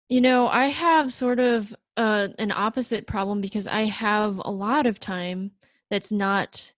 [0.09, 4.87] You know, I have sort of uh, an opposite problem because I have a lot
[4.87, 5.53] of time
[5.91, 6.73] that's not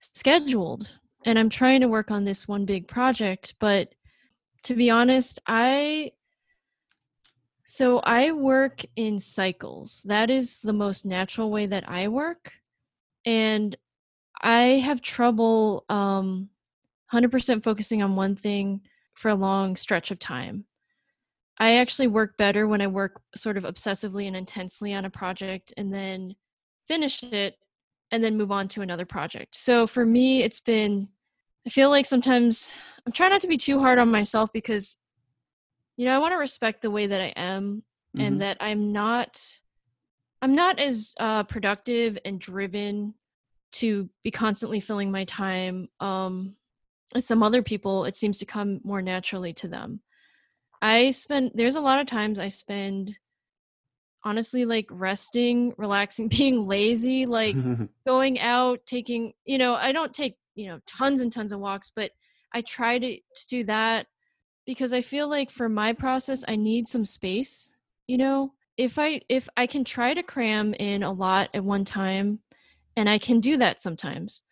[0.00, 0.98] scheduled.
[1.24, 3.54] And I'm trying to work on this one big project.
[3.58, 3.94] But
[4.64, 6.12] to be honest, I.
[7.66, 10.02] So I work in cycles.
[10.04, 12.52] That is the most natural way that I work.
[13.24, 13.74] And
[14.42, 16.50] I have trouble um,
[17.12, 18.82] 100% focusing on one thing
[19.14, 20.66] for a long stretch of time.
[21.58, 25.72] I actually work better when I work sort of obsessively and intensely on a project
[25.76, 26.34] and then
[26.86, 27.56] finish it
[28.10, 29.56] and then move on to another project.
[29.56, 31.08] So for me, it's been,
[31.66, 32.74] I feel like sometimes
[33.06, 34.96] I'm trying not to be too hard on myself because,
[35.96, 37.82] you know, I want to respect the way that I am
[38.16, 38.22] Mhm.
[38.22, 39.40] and that I'm not,
[40.42, 43.14] I'm not as uh, productive and driven
[43.72, 46.56] to be constantly filling my time um,
[47.14, 48.04] as some other people.
[48.04, 50.00] It seems to come more naturally to them.
[50.82, 53.16] I spend there's a lot of times I spend
[54.22, 57.56] honestly like resting, relaxing, being lazy, like
[58.06, 61.90] going out, taking, you know, I don't take, you know, tons and tons of walks,
[61.94, 62.10] but
[62.52, 64.06] I try to, to do that
[64.66, 67.72] because I feel like for my process I need some space,
[68.06, 68.52] you know.
[68.76, 72.40] If I if I can try to cram in a lot at one time
[72.96, 74.42] and I can do that sometimes.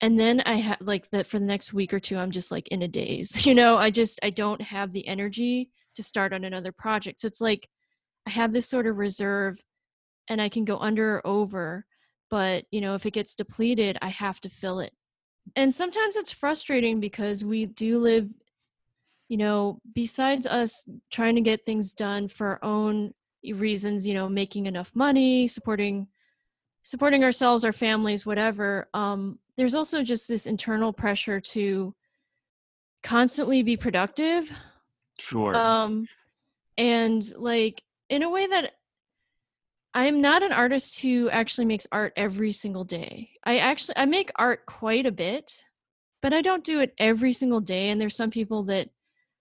[0.00, 2.68] And then I have like that for the next week or two I'm just like
[2.68, 3.46] in a daze.
[3.46, 7.20] You know, I just I don't have the energy to start on another project.
[7.20, 7.68] So it's like
[8.26, 9.58] I have this sort of reserve
[10.28, 11.86] and I can go under or over,
[12.30, 14.92] but you know, if it gets depleted, I have to fill it.
[15.54, 18.28] And sometimes it's frustrating because we do live
[19.28, 23.12] you know, besides us trying to get things done for our own
[23.54, 26.06] reasons, you know, making enough money, supporting
[26.82, 31.92] supporting ourselves, our families, whatever, um, there's also just this internal pressure to
[33.02, 34.48] constantly be productive.
[35.18, 35.56] Sure.
[35.56, 36.06] Um,
[36.78, 38.74] and like in a way that
[39.96, 43.30] I'm not an artist who actually makes art every single day.
[43.44, 45.64] I actually I make art quite a bit,
[46.20, 47.88] but I don't do it every single day.
[47.88, 48.90] And there's some people that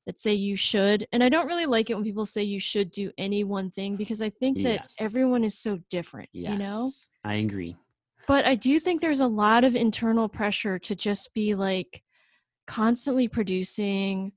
[0.06, 2.90] that say you should, and I don't really like it when people say you should
[2.92, 4.96] do any one thing because I think that Yes.
[4.98, 6.30] everyone is so different.
[6.32, 6.54] yes.
[6.54, 6.92] You know.
[7.26, 7.76] I agree.
[8.26, 12.02] But I do think there's a lot of internal pressure to just be like
[12.66, 14.32] constantly producing,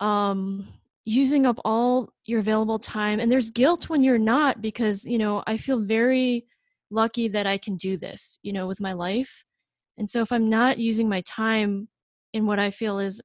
[0.00, 0.66] um,
[1.04, 3.20] using up all your available time.
[3.20, 6.46] And there's guilt when you're not because, you know, I feel very
[6.90, 9.44] lucky that I can do this, you know, with my life.
[9.98, 11.88] And so if I'm not using my time
[12.32, 13.22] in what I feel is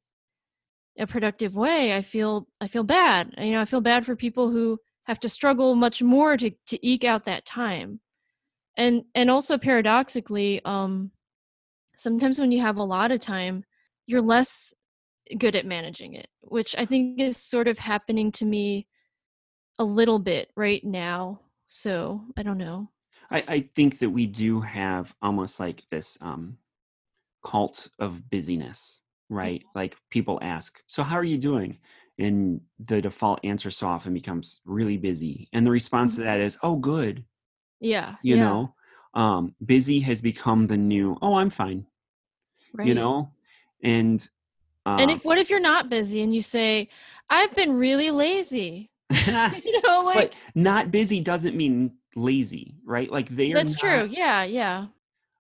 [0.98, 3.34] a productive way, I feel I feel bad.
[3.38, 6.88] You know, I feel bad for people who have to struggle much more to to
[6.88, 8.02] eke out that time
[8.80, 11.12] and and also paradoxically um
[11.96, 13.63] sometimes when you have a lot of time
[14.08, 14.74] you're less
[15.38, 18.88] good at managing it which i think is sort of happening to me
[19.80, 22.89] a little bit right now so i don't know
[23.32, 26.58] I, I think that we do have almost like this um,
[27.46, 29.63] cult of busyness, right?
[29.76, 31.80] Like people ask, "So how are you doing?"
[32.18, 36.58] And the default answer so often becomes really busy, and the response to that is,
[36.63, 37.26] "Oh, good."
[37.80, 38.76] yeah You yeah, know,
[39.13, 41.18] um, busy has become the new.
[41.22, 41.86] Oh, I'm fine.
[42.74, 42.88] right.
[42.88, 43.32] You know,
[43.84, 44.28] and
[44.97, 46.88] and um, if what if you're not busy and you say
[47.30, 48.89] i've been really lazy
[49.52, 53.12] you know like but not busy doesn't mean lazy, right?
[53.12, 53.56] Like they are.
[53.56, 54.88] that's not, true yeah yeah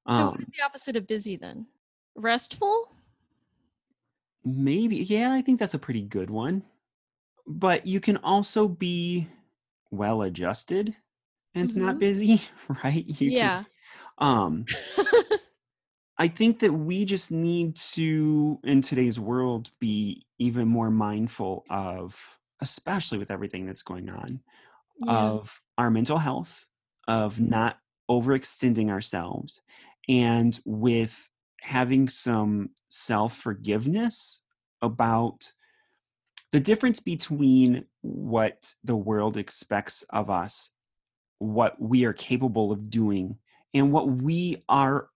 [0.09, 1.67] so what Um, is the opposite of busy then
[2.15, 2.89] restful
[4.43, 6.63] Maybe, yeah, I think that's a pretty good one.
[7.47, 9.29] But you can also be
[9.91, 10.95] well adjusted
[11.55, 11.99] and not Mhm.
[11.99, 12.43] busy,
[12.83, 13.05] right?
[13.07, 13.67] You yeah can,
[14.19, 14.65] um,
[16.19, 22.39] I think that we just need to, in today's world, be even more mindful of,
[22.59, 24.41] especially with everything that's going on,
[24.99, 26.65] yeah of our mental health,
[27.07, 27.49] of Mhm.
[27.49, 27.79] not
[28.09, 29.61] overextending ourselves,
[30.09, 31.29] and with
[31.61, 34.41] having some self forgiveness
[34.81, 35.53] about
[36.51, 40.71] the difference between what the world expects of us,
[41.39, 43.39] what we are capable of doing,
[43.73, 45.09] and what we are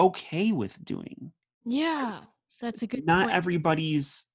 [0.00, 1.32] okay with doing.
[1.64, 2.22] Yeah,
[2.60, 3.36] that's a good Not point.
[3.36, 4.26] everybody's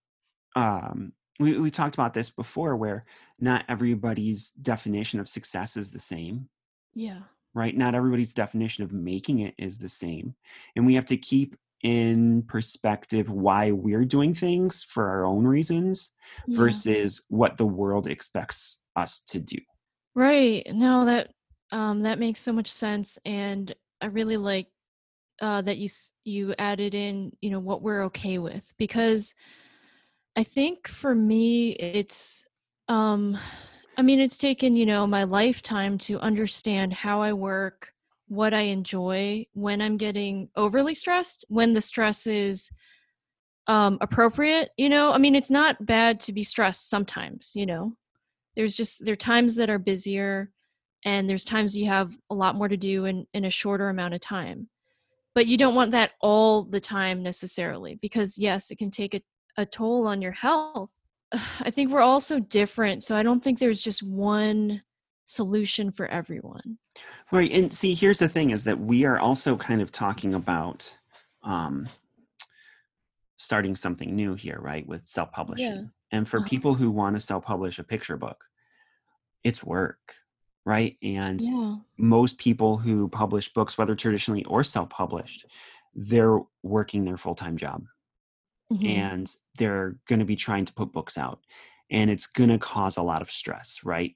[0.56, 3.06] um we, we talked about this before where
[3.40, 6.48] not everybody's definition of success is the same
[6.94, 7.24] Yeah.
[7.54, 10.36] right not everybody's definition of making it is the same
[10.76, 16.12] and we have to keep in perspective why we're doing things for our own reasons
[16.48, 16.58] Yeah.
[16.58, 19.58] versus what the world expects us to do
[20.16, 20.66] Right.
[20.74, 21.32] No, that
[21.72, 24.68] um that makes so much sense and I really like
[25.42, 25.90] uh that you
[26.24, 29.34] you added in, you know, what we're okay with because
[30.36, 32.46] I think for me it's
[32.88, 33.38] um
[33.98, 37.94] I mean it's taken, you know, my lifetime to understand how I work,
[38.28, 42.70] what I enjoy when I'm getting overly stressed, when the stress is
[43.68, 45.12] um appropriate, you know?
[45.12, 47.94] I mean it's not bad to be stressed sometimes, you know.
[48.56, 50.52] There's just there are times that are busier
[51.06, 54.14] and there's times you have a lot more to do in in a shorter amount
[54.14, 54.70] of time.
[55.36, 59.22] But you don't want that all the time necessarily because yes, it can take a,
[59.58, 60.92] a toll on your health.
[61.62, 64.82] I think we're all so different, so I don't think there's just one
[65.28, 66.78] solution for everyone.
[67.32, 70.94] right and see here's the thing is that we are also kind of talking about
[71.44, 71.88] um
[73.38, 76.48] starting something new here right with self-publishing and for Uh-huh.
[76.48, 78.46] people who want to self-publish a picture book
[79.44, 80.18] it's work
[80.66, 81.76] right and Yeah.
[81.98, 85.46] most people who publish books whether traditionally or self-published
[85.96, 87.86] they're working their full-time job
[88.72, 88.86] Mhm.
[88.88, 91.40] and they're going to be trying to put books out
[91.90, 94.16] and it's going to cause a lot of stress right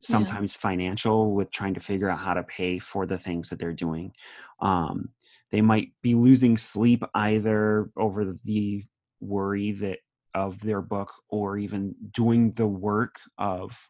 [0.00, 3.72] sometimes financial with trying to figure out how to pay for the things that they're
[3.72, 4.12] doing
[4.60, 5.10] um,
[5.50, 8.84] they might be losing sleep either over the
[9.20, 9.98] worry that
[10.34, 13.88] of their book or even doing the work of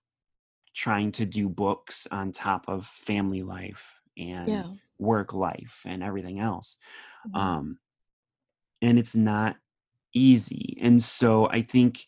[0.77, 4.77] trying to do books on top of family life and Yeah.
[4.99, 6.77] work life and everything else
[7.25, 7.39] Mhm.
[7.41, 7.81] um,
[8.83, 9.57] and it's not
[10.15, 12.07] easy and so i think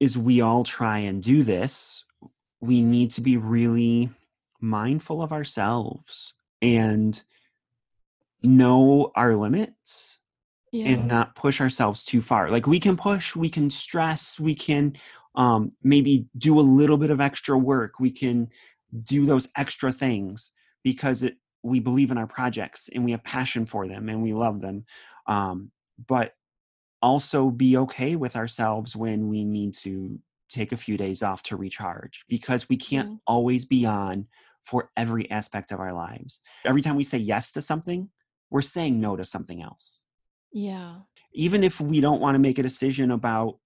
[0.00, 2.04] as we all try and do this
[2.60, 4.10] we need to be really
[4.60, 7.24] mindful of ourselves and
[8.42, 10.18] know our limits
[10.72, 10.86] Yeah.
[10.86, 12.50] and not push ourselves too far.
[12.50, 14.96] Like we can push, we can stress, we can
[15.34, 18.48] um, maybe do a little bit of extra work, we can
[19.04, 20.50] do those extra things
[20.82, 24.32] because it, we believe in our projects and we have passion for them and we
[24.32, 24.84] love them.
[25.26, 25.70] Um,
[26.08, 26.34] but
[27.02, 31.56] also be okay with ourselves when we need to take a few days off to
[31.56, 33.16] recharge because we can't Yeah.
[33.26, 34.26] always be on
[34.64, 36.40] for every aspect of our lives.
[36.64, 38.10] Every time we say yes to something,
[38.50, 40.02] we're saying no to something else.
[40.52, 41.02] Yeah.
[41.32, 43.58] Even if we don't want to make a decision about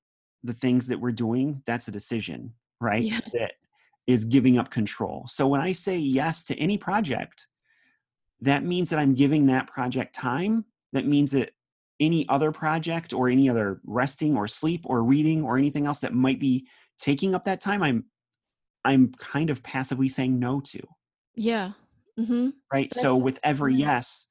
[0.45, 3.03] the things that we're doing, that's a decision, right?
[3.03, 3.21] Yeah.
[3.33, 3.53] That
[4.07, 5.27] is giving up control.
[5.29, 7.49] So when I say yes to any project,
[8.43, 10.67] that means that I'm giving that project time.
[10.93, 11.51] That means that
[11.99, 16.13] any other project or any other resting or sleep or reading or anything else that
[16.13, 16.67] might be
[16.99, 18.05] taking up that time, I'm
[18.85, 20.81] I'm kind of passively saying no to
[21.35, 21.73] Yeah.
[22.19, 22.51] Mm-hmm.
[22.73, 24.27] right so with every yes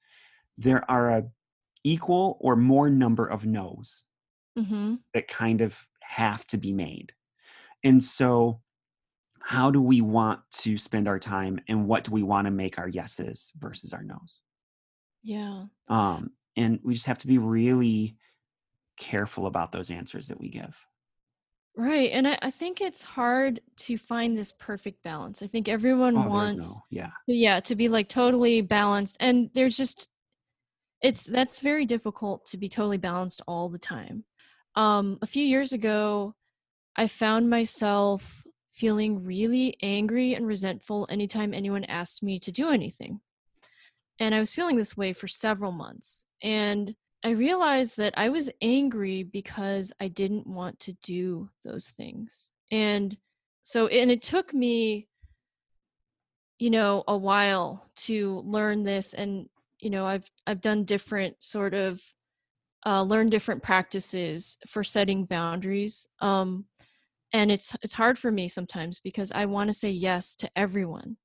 [0.58, 1.24] there are a
[1.84, 4.04] equal or more number of no's
[4.58, 4.96] Mm-hmm.
[5.16, 7.14] that kind of have to be made
[7.84, 8.60] and so
[9.42, 12.78] how do we want to spend our time and what do we want to make
[12.80, 14.40] our yeses versus our no's
[15.24, 15.66] Yeah.
[15.88, 18.16] um and we just have to be really
[18.98, 20.86] careful about those answers that we give
[21.76, 22.12] Right.
[22.12, 25.42] And I, I think it's hard to find this perfect balance.
[25.42, 29.18] I think everyone oh wants no yeah to- yeah, to be like totally balanced.
[29.20, 30.08] And there's just
[31.02, 34.24] it's that's very difficult to be totally balanced all the time.
[34.76, 36.36] Um a few years ago,
[36.96, 43.22] I found myself feeling really angry and resentful anytime anyone asked me to do anything.
[44.20, 46.26] And I was feeling this way for several months.
[46.42, 52.52] And I realized that I was angry because I didn't want to do those things.
[52.72, 53.18] And
[53.64, 55.08] so, and it took me,
[56.60, 59.14] you know, a while to learn this.
[59.14, 62.02] And, you know, I've, I've done different sort of,
[62.86, 66.08] uh, learn different practices for setting boundaries.
[66.20, 66.66] Um,
[67.34, 71.18] and it's, it's hard for me sometimes because I want to say yes to everyone.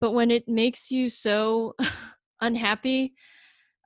[0.00, 1.74] But when it makes you so
[2.40, 3.14] unhappy,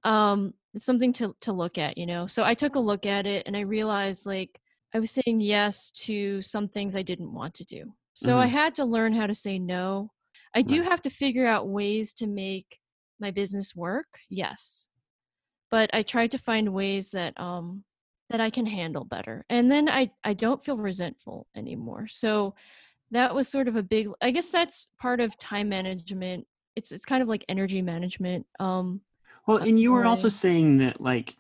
[0.05, 3.27] um it's something to to look at you know so i took a look at
[3.27, 4.61] it and i realized like
[4.95, 8.51] i was saying yes to some things i didn't want to do so i Mhm.
[8.51, 10.11] had to learn how to say no
[10.55, 12.79] i do have to figure out ways to make
[13.19, 14.89] my business work yes
[15.75, 17.83] but i tried to find ways that um
[18.31, 22.55] that i can handle better and then i i don't feel resentful anymore so
[23.11, 27.05] that was sort of a big i guess that's part of time management it's it's
[27.05, 29.01] kind of like energy management um
[29.49, 31.37] Well, and you were also saying that like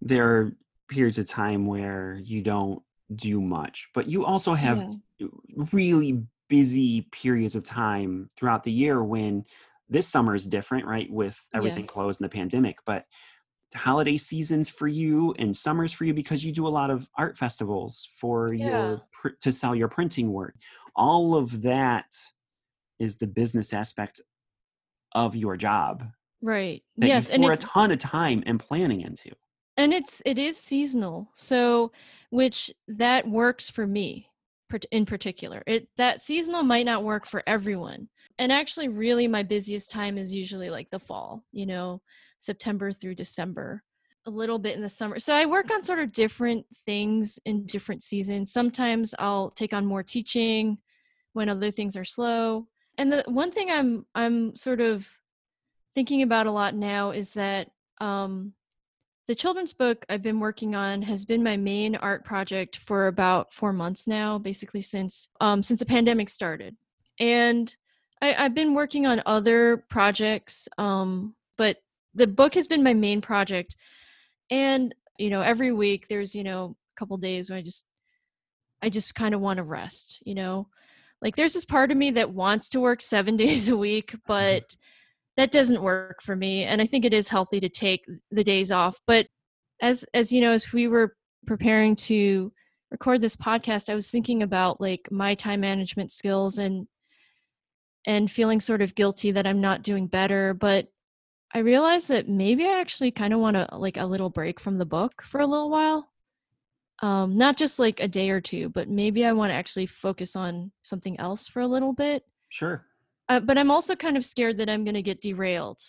[0.00, 0.52] there are
[0.88, 2.82] periods of time where you don't
[3.14, 4.78] do much, but you also have
[5.20, 5.28] yeah.
[5.72, 9.44] really busy periods of time throughout the year when
[9.88, 11.10] this summer is different, right?
[11.10, 11.92] With everything Yes.
[11.92, 13.04] closed in the pandemic, but
[13.74, 17.36] holiday seasons for you and summers for you because you do a lot of art
[17.36, 18.66] festivals for Yeah.
[18.68, 20.54] your pr- to sell your printing work.
[20.96, 22.14] All of that
[22.98, 24.20] is the business aspect
[25.12, 26.10] of your job
[26.40, 26.82] Right.
[26.96, 29.30] Yes, and a ton of time and planning into.
[29.76, 31.30] and it's it is seasonal.
[31.34, 31.90] So
[32.30, 34.28] which that works for me
[34.90, 35.62] in particular.
[35.66, 38.08] It that seasonal might not work for everyone.
[38.38, 42.00] And actually really my busiest time is usually like the fall, you know,
[42.38, 43.82] September through December.
[44.26, 45.18] A little bit in the summer.
[45.18, 48.50] So I work on sort of different things in different seasons.
[48.50, 50.78] Sometimes I'll take on more teaching
[51.34, 52.66] when other things are slow.
[52.96, 55.06] And the one thing I'm I'm sort of
[55.94, 57.68] thinking about a lot now is that
[58.00, 58.54] um,
[59.26, 63.54] the children's book I've been working on has been my main art project for about
[63.54, 66.76] four months now, basically since um, since the pandemic started.
[67.18, 67.74] And
[68.20, 71.78] I, I've been working on other projects, um, but
[72.14, 73.76] the book has been my main project.
[74.50, 77.86] And you know, every week there's you know a couple days when I just
[78.82, 80.22] I just kind of want to rest.
[80.26, 80.68] You know,
[81.22, 84.76] like there's this part of me that wants to work seven days a week, but
[85.36, 88.70] that doesn't work for me and i think it is healthy to take the days
[88.70, 89.26] off but
[89.82, 91.14] as as you know as we were
[91.46, 92.52] preparing to
[92.90, 96.86] record this podcast i was thinking about like my time management skills and
[98.06, 100.86] and feeling sort of guilty that i'm not doing better but
[101.54, 104.78] i realized that maybe i actually kind of want to like a little break from
[104.78, 106.10] the book for a little while
[107.02, 110.36] um not just like a day or two but maybe i want to actually focus
[110.36, 112.86] on something else for a little bit Sure.
[113.28, 115.80] Uh, but I'm also kind of scared that I'm going to get derailed.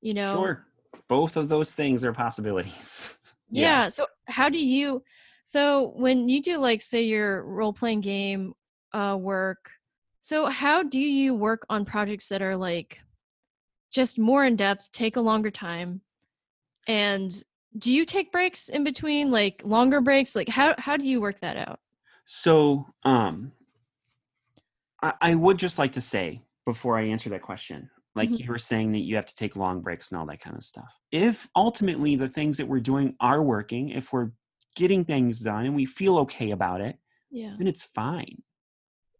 [0.00, 0.36] You know?
[0.36, 0.66] Sure.
[1.08, 3.14] Both of those things are possibilities.
[3.52, 3.88] Yeah.
[3.88, 5.02] So how do you?
[5.42, 8.54] So when you do like say your role playing game
[8.92, 9.72] uh, work,
[10.20, 13.00] so how do you work on projects that are like
[13.90, 16.00] just more in depth, take a longer time,
[16.86, 17.42] and
[17.78, 20.36] do you take breaks in between, like longer breaks?
[20.36, 21.80] Like how how do you work that out?
[22.26, 23.52] So, um,
[25.02, 28.40] I, I would just like to say before I answer that question, like Mhm.
[28.40, 30.64] you were saying that you have to take long breaks and all that kind of
[30.64, 30.92] stuff.
[31.10, 34.32] If ultimately the things that we're doing are working, if we're
[34.76, 36.98] getting things done and we feel okay about it,
[37.30, 37.54] Yeah.
[37.58, 38.42] then it's fine.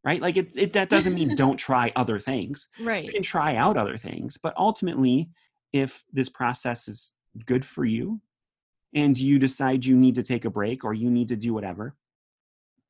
[0.03, 0.21] Right?
[0.23, 2.69] Like it, it that doesn't mean don't try other things.
[2.81, 3.05] Right.
[3.05, 5.31] You can try out other things, but ultimately,
[5.73, 7.13] if this process is
[7.47, 8.21] good for you
[8.95, 11.97] and you decide you need to take a break or you need to do whatever,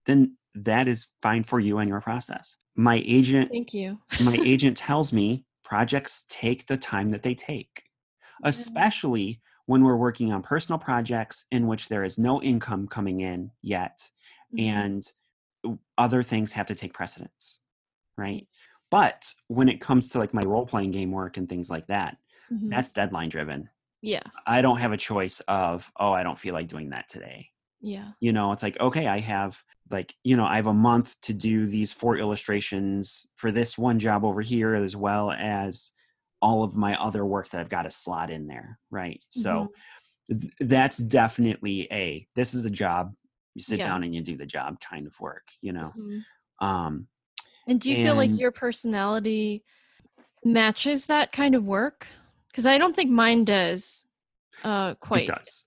[0.06, 2.56] then that is fine for you and your process.
[2.76, 3.98] My agent Thank you.
[4.20, 7.84] my agent tells me projects take the time that they take,
[8.42, 13.50] especially when we're working on personal projects in which there is no income coming in
[13.62, 14.10] yet
[14.52, 14.60] Mhm.
[14.60, 15.12] and
[15.96, 17.60] other things have to take precedence,
[18.16, 18.48] right?
[18.90, 22.16] But when it comes to like my role playing game work and things like that,
[22.50, 22.70] Mhm.
[22.70, 23.70] that's deadline driven.
[24.02, 24.22] yeah.
[24.46, 28.12] I don't have a choice of, oh, I don't feel like doing that today Yeah.
[28.20, 31.32] you know it's like okay i have like you know i have a month to
[31.32, 35.92] do these four illustrations for this one job over here as well as
[36.42, 39.68] all of my other work that i've got to slot in there right so
[40.28, 43.14] th- that's definitely a this is a job
[43.54, 43.86] you sit Yeah.
[43.88, 46.22] down and you do the job kind of work you know Mhm.
[46.60, 47.08] um
[47.66, 49.64] And do you feel like your personality
[50.44, 52.06] matches that kind of work?
[52.48, 54.04] Because I don't think mine does.
[54.64, 55.28] Uh, quite.
[55.28, 55.64] it does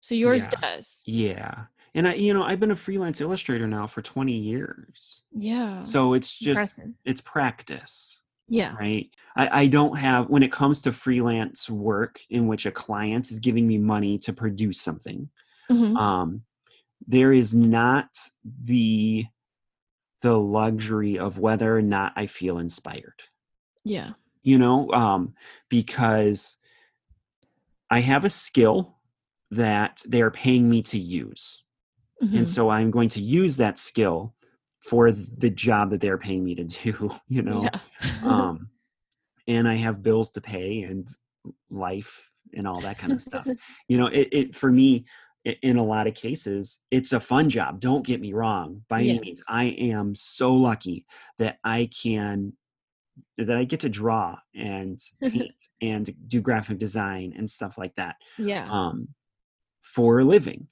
[0.00, 0.60] So yours Yeah.
[0.60, 1.02] does.
[1.06, 5.84] yeah and i you know i've been a freelance illustrator now for 20 years Yeah.
[5.84, 6.94] so it's just Impressive.
[7.04, 8.74] it's practice Yeah.
[8.78, 13.30] right I, I don't have when it comes to freelance work in which a client
[13.30, 15.30] is giving me money to produce something
[15.70, 15.96] Mhm.
[15.96, 16.42] um
[17.06, 18.08] there is not
[18.64, 19.26] the
[20.20, 23.22] the luxury of whether or not i feel inspired
[23.84, 24.12] Yeah.
[24.42, 25.34] you know um
[25.70, 26.56] because
[27.90, 28.97] i have a skill
[29.50, 31.62] that they're paying me to use
[32.22, 32.38] Mhm.
[32.38, 34.34] and so i'm going to use that skill
[34.80, 37.80] for the job that they're paying me to do you know Yeah.
[38.24, 38.70] um
[39.46, 41.06] and i have bills to pay and
[41.70, 43.46] life and all that kind of stuff
[43.88, 45.04] you know it, it for me
[45.46, 49.00] i- in a lot of cases it's a fun job don't get me wrong by
[49.00, 49.12] Yeah.
[49.12, 51.06] any means i am so lucky
[51.38, 52.54] that i can
[53.36, 58.16] that i get to draw and paint and do graphic design and stuff like that
[58.38, 58.68] yeah.
[58.70, 59.08] um
[59.94, 60.68] for a living.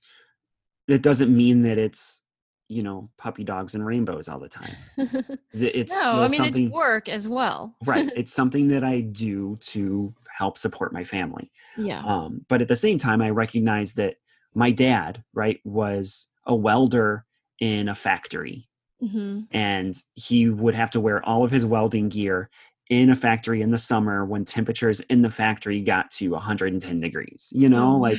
[0.88, 2.22] It doesn't mean that it's
[2.68, 4.76] you know puppy dogs and rainbows all the time.
[5.52, 7.74] It's no, still I mean it's work as well.
[7.84, 8.10] right.
[8.16, 11.50] It's something that i do to help support my family.
[11.78, 12.00] Yeah.
[12.00, 14.16] um, but at the same time i recognize that
[14.54, 17.24] my dad right was a welder
[17.60, 18.68] in a factory.
[19.00, 22.48] Hmm and he would have to wear all of his welding gear
[22.88, 27.52] in a factory in the summer when temperatures in the factory got to 110 degrees
[27.52, 27.96] you know?
[27.96, 28.18] Like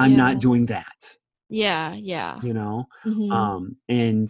[0.00, 0.22] i'm Yeah.
[0.24, 0.98] not doing that
[1.64, 1.94] Yeah.
[2.12, 2.34] Yeah.
[2.46, 2.74] you know
[3.04, 3.30] Mhm.
[3.40, 4.28] um and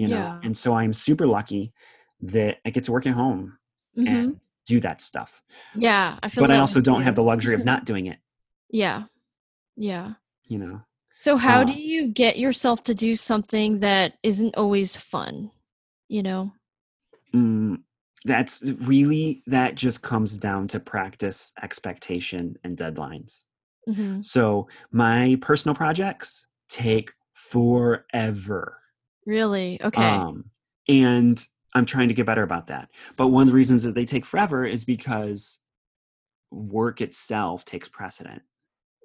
[0.00, 0.40] you know Yeah.
[0.44, 1.72] and so i'm super lucky
[2.34, 3.42] that i get to work at home
[3.96, 4.06] Mhm.
[4.08, 4.40] and
[4.72, 5.30] do that stuff
[5.86, 6.18] Yeah.
[6.22, 6.42] I feel.
[6.42, 8.18] but i also don't have the luxury of not doing it
[8.70, 9.04] Yeah.
[9.76, 10.08] Yeah.
[10.52, 10.76] you know
[11.18, 15.50] So how do Uh, you get yourself to do something that isn't always fun?
[16.16, 16.42] You know?
[17.34, 17.76] mm,
[18.24, 18.54] that's
[18.92, 23.32] really that just comes down to practice expectation and deadlines
[23.86, 28.78] hmm so my personal projects take forever
[29.24, 29.80] Really?
[29.82, 30.00] Okay.
[30.00, 30.44] um
[30.88, 34.04] and i'm trying to get better about that but one of the reasons that they
[34.04, 35.58] take forever is because
[36.50, 38.42] work itself takes precedent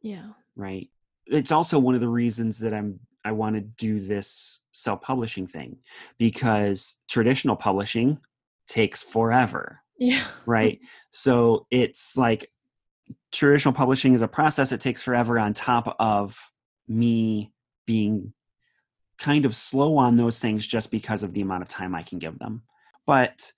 [0.04, 0.30] yeah.
[0.56, 0.90] right
[1.26, 5.78] it's also one of the reasons that i'm i want to do this self-publishing thing
[6.18, 8.20] because traditional publishing
[8.68, 10.24] takes forever Yeah.
[10.46, 10.80] right
[11.12, 12.52] so it's like
[13.32, 16.38] traditional publishing is a process It takes forever on top of
[16.88, 17.52] me
[17.86, 18.34] being
[19.18, 22.20] kind of slow on those things just because of the amount of time i can
[22.20, 22.64] give them.
[23.06, 23.52] But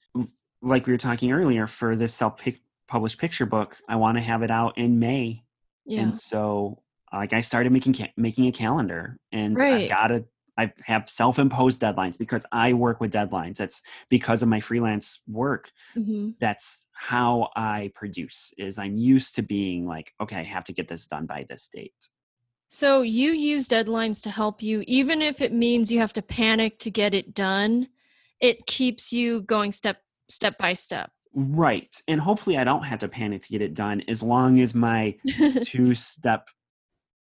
[0.61, 4.51] like we were talking earlier for this self-published picture book i want to have it
[4.51, 5.43] out in may.
[5.85, 6.01] Yeah.
[6.01, 6.81] and so
[7.11, 10.25] like i started making ca- making a calendar and i've got to
[10.57, 15.71] i have self-imposed deadlines because i work with deadlines that's because of my freelance work
[15.95, 20.73] hmm that's how i produce is i'm used to being like okay i have to
[20.73, 22.09] get this done by this date
[22.69, 26.79] So you use deadlines to help you, even if it means you have to panic
[26.79, 27.87] to get it done.
[28.39, 29.97] It keeps you going step
[30.29, 31.11] step by step.
[31.35, 34.73] right and hopefully i don't have to panic to get it done as long as
[34.75, 35.15] my
[35.63, 36.49] two step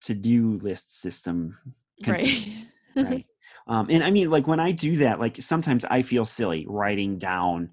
[0.02, 1.58] to do list system
[2.02, 2.66] continues right.
[3.04, 3.26] right
[3.66, 7.18] um, and i mean like when i do that like sometimes i feel silly writing
[7.18, 7.70] down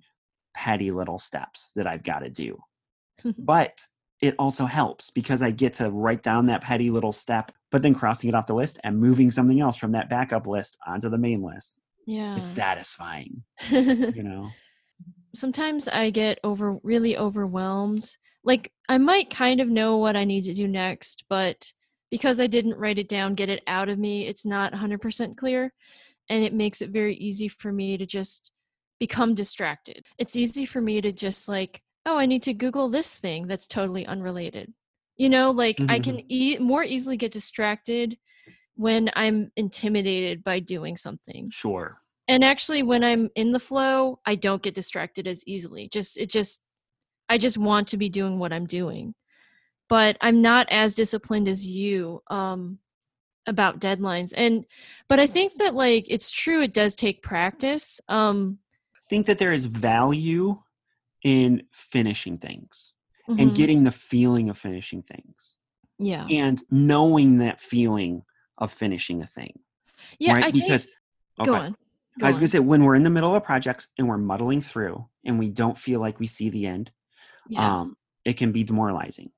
[0.56, 2.58] petty little steps that i've got to do
[3.38, 3.82] but
[4.22, 7.94] it also helps because I get to write down that petty little step, but then
[7.94, 11.18] crossing it off the list and moving something else from that backup list onto the
[11.18, 11.80] main list.
[12.06, 12.38] Yeah.
[12.38, 14.50] It's satisfying, you know.
[15.36, 18.16] Sometimes I get over really overwhelmed.
[18.44, 21.68] Like I might kind of know what I need to do next, but
[22.12, 25.74] because I didn't write it down, get it out of me, it's not 100% clear
[26.30, 28.52] and it makes it very easy for me to just
[29.00, 30.06] become distracted.
[30.18, 33.68] It's easy for me to just like, oh, I need to Google this thing that's
[33.68, 34.74] totally unrelated.
[35.18, 36.28] You know, like I can mm-hmm.
[36.30, 38.18] e- more easily get distracted
[38.76, 41.50] when I'm intimidated by doing something.
[41.52, 41.98] Sure.
[42.28, 45.90] And actually when I'm in the flow, I don't get distracted as easily.
[45.92, 46.62] Just it just
[47.30, 49.16] I just want to be doing what I'm doing.
[49.90, 52.80] But I'm not as disciplined as you um
[53.46, 54.34] about deadlines.
[54.36, 54.66] And
[55.08, 58.02] but I think that like it's true it does take practice.
[58.08, 58.60] Um
[59.10, 60.62] think that there is value
[61.24, 62.94] in finishing things
[63.30, 63.42] mhm.
[63.42, 65.56] and getting the feeling of finishing things
[65.98, 66.26] yeah.
[66.30, 68.24] and knowing that feeling
[68.58, 69.60] of finishing a thing.
[70.20, 70.46] Yeah, right?
[70.46, 70.88] I think because
[71.44, 71.66] go okay.
[71.66, 71.78] on.
[72.22, 74.18] I was Go going to say when we're in the middle of projects and we're
[74.18, 76.92] muddling through and we don't feel like we see the end,
[77.48, 77.82] Yeah.
[77.82, 79.32] um, it can be demoralizing.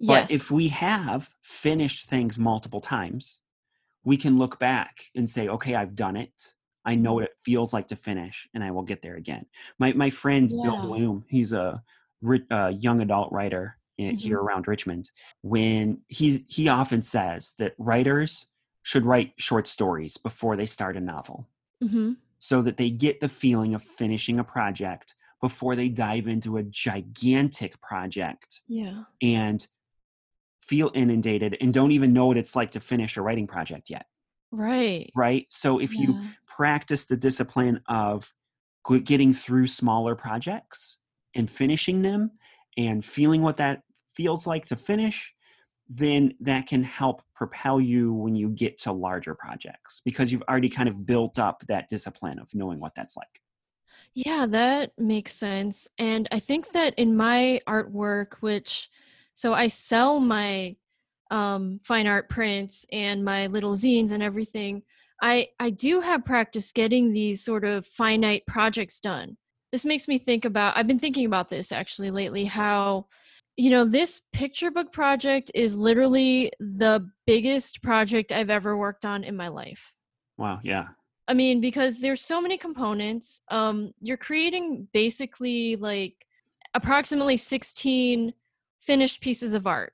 [0.00, 0.28] Yes.
[0.28, 3.40] But if we have finished things multiple times,
[4.02, 6.54] we can look back and say, okay, I've done it.
[6.86, 7.14] I know Mm-hmm.
[7.16, 9.44] what it feels like to finish, and I will get there again.
[9.78, 11.82] My my friend Bill Blume, he's a
[12.22, 14.46] ri- uh, young adult writer in, here Mm-hmm.
[14.46, 15.10] around Richmond.
[15.42, 18.46] When he's he often says that writers
[18.82, 21.46] should write short stories before they start a novel,
[21.84, 22.16] Mhm.
[22.38, 26.62] so that they get the feeling of finishing a project before they dive into a
[26.62, 29.04] gigantic project Yeah.
[29.20, 29.68] and
[30.60, 34.06] feel inundated and don't even know what it's like to finish a writing project yet
[34.52, 35.10] Right.
[35.14, 38.34] right so if you practice the discipline of
[39.04, 40.98] getting through smaller projects
[41.34, 42.32] and finishing them
[42.76, 43.82] and feeling what that
[44.14, 45.32] feels like to finish
[45.88, 50.68] then that can help propel you when you get to larger projects because you've already
[50.68, 53.40] kind of built up that discipline of knowing what that's like
[54.14, 55.88] Yeah, that makes sense.
[55.98, 58.88] And I think that in my artwork, which
[59.40, 60.76] so I sell my
[61.30, 64.82] um, fine art prints and my little zines and everything,
[65.22, 69.38] I I do have practice getting these sort of finite projects done.
[69.72, 73.06] This makes me think about I've been thinking about this actually lately how
[73.56, 79.24] you know this picture book project is literally the biggest project I've ever worked on
[79.24, 79.90] in my life.
[80.36, 80.88] wow yeah
[81.28, 83.42] I mean, because there's so many components.
[83.52, 86.26] Um, you're creating basically like
[86.74, 88.34] approximately 16
[88.80, 89.92] finished pieces of art.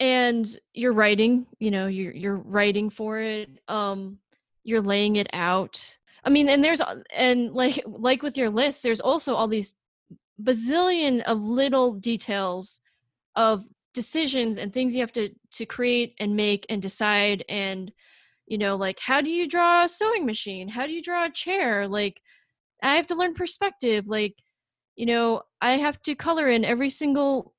[0.00, 3.48] And you're writing, you know, you're you're writing for it.
[3.68, 4.18] Um,
[4.64, 5.98] you're laying it out.
[6.24, 6.82] I mean, and there's
[7.14, 9.74] and like like with your list, there's also all these
[10.42, 12.80] bazillion of little details
[13.36, 17.92] of decisions and things you have to to create and make and decide and
[18.46, 21.30] you know like how do you draw a sewing machine how do you draw a
[21.30, 22.20] chair like
[22.82, 24.42] i have to learn perspective like
[24.96, 27.54] you know i have to color in every single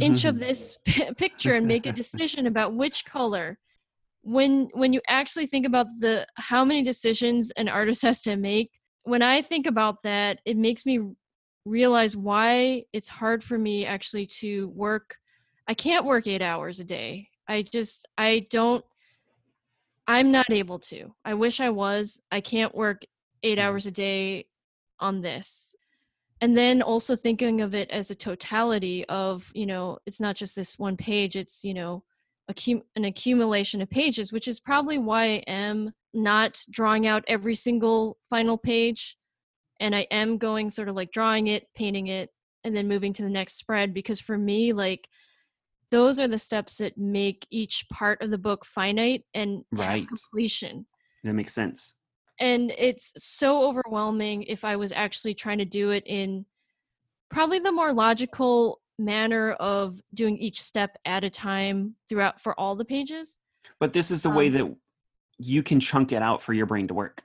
[0.00, 3.58] inch of this pi- picture and make a decision about which color.
[4.22, 8.70] When when you actually think about the how many decisions an artist has to make
[9.04, 11.00] when i think about that it makes me
[11.64, 15.16] realize why it's hard for me actually to work.
[15.66, 17.28] I can't work 8 hours a day.
[17.48, 18.84] I just i don't
[20.06, 21.14] i'm not able to.
[21.24, 22.20] I wish i was.
[22.30, 23.02] I can't work
[23.42, 23.62] 8 Mhm.
[23.62, 24.46] hours a day
[25.00, 25.74] on this
[26.40, 30.54] and then also thinking of it as a totality of you know it's not just
[30.54, 32.02] this one page it's you know
[32.50, 37.54] accum- an accumulation of pages which is probably why i am not drawing out every
[37.54, 39.16] single final page.
[39.80, 42.30] And i am going sort of like drawing it painting it
[42.64, 45.08] and then moving to the next spread because for me like
[45.90, 50.06] those are the steps that make each part of the book finite and Right.
[50.06, 50.86] completion.
[51.24, 51.94] That makes sense
[52.40, 56.44] and it's so overwhelming if i was actually trying to do it in
[57.30, 62.74] probably the more logical manner of doing each step at a time throughout for all
[62.74, 63.38] the pages.
[63.78, 64.76] But this is the way Um, that
[65.38, 67.22] you can chunk it out for your brain to work.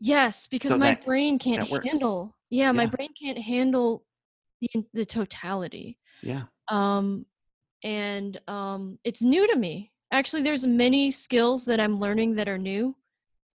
[0.00, 4.04] Yes because So my that- brain can't handle yeah my brain can't handle
[4.60, 5.96] the the totality.
[6.22, 6.44] Yeah.
[6.68, 7.26] Um
[7.84, 9.92] and um it's new to me.
[10.10, 12.96] Actually there's many skills that i'm learning that are new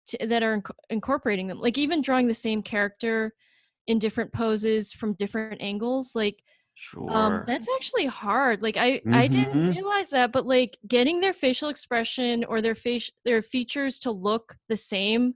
[0.07, 3.33] to, that are inc- incorporating them like even drawing the same character
[3.87, 6.41] in different poses from different angles like
[6.73, 9.69] sure um that's actually hard like i i didn't Mhm.
[9.75, 14.55] realize that but like getting their facial expression or their face their features to look
[14.69, 15.35] the same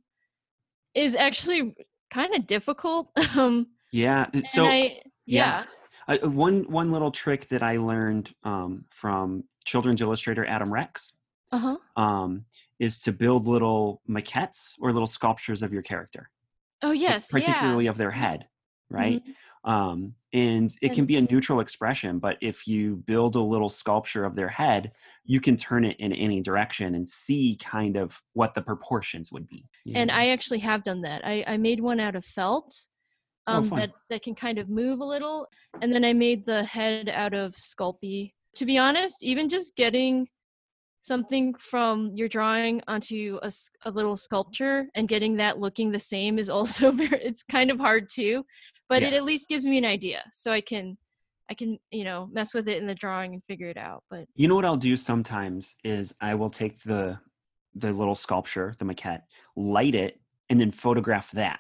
[0.96, 1.76] is actually
[2.12, 5.64] kind of difficult um yeah so I, yeah.
[6.08, 11.14] yeah uh, one one little trick that I learned um, from children's illustrator Adam Rex
[11.52, 11.78] Uh-huh.
[12.02, 12.46] um,
[12.80, 16.30] is to build little maquettes or little sculptures of your character,
[16.82, 17.30] Oh, yes.
[17.30, 18.48] particularly of their head,
[18.90, 19.24] right?
[19.26, 19.36] Mhm.
[19.70, 24.24] Um, and it can be a neutral expression, but if you build a little sculpture
[24.24, 24.94] of their head,
[25.26, 29.48] you can turn it in any direction and see kind of what the proportions would
[29.50, 29.68] be.
[29.94, 30.18] And Yeah.
[30.18, 31.26] I actually have done that.
[31.26, 32.74] I, I made one out of felt
[33.48, 33.80] Oh, um, fun.
[33.80, 35.48] that, that can kind of move a little.
[35.82, 38.34] And then I made the head out of Sculpey.
[38.56, 40.28] To be honest, even just getting
[41.02, 46.50] something from your drawing onto a little sculpture and getting that looking the same is
[46.58, 48.46] also very, it's kind of hard too.
[48.90, 49.10] But Yeah.
[49.10, 50.24] it at least gives me an idea.
[50.34, 50.98] So I can,
[51.50, 54.04] I can, you know, mess with it in the drawing and figure it out.
[54.10, 57.20] But You know what I'll do sometimes is I will take the
[57.76, 59.22] the little sculpture, the maquette,
[59.56, 60.20] light it,
[60.50, 61.60] and then photograph that.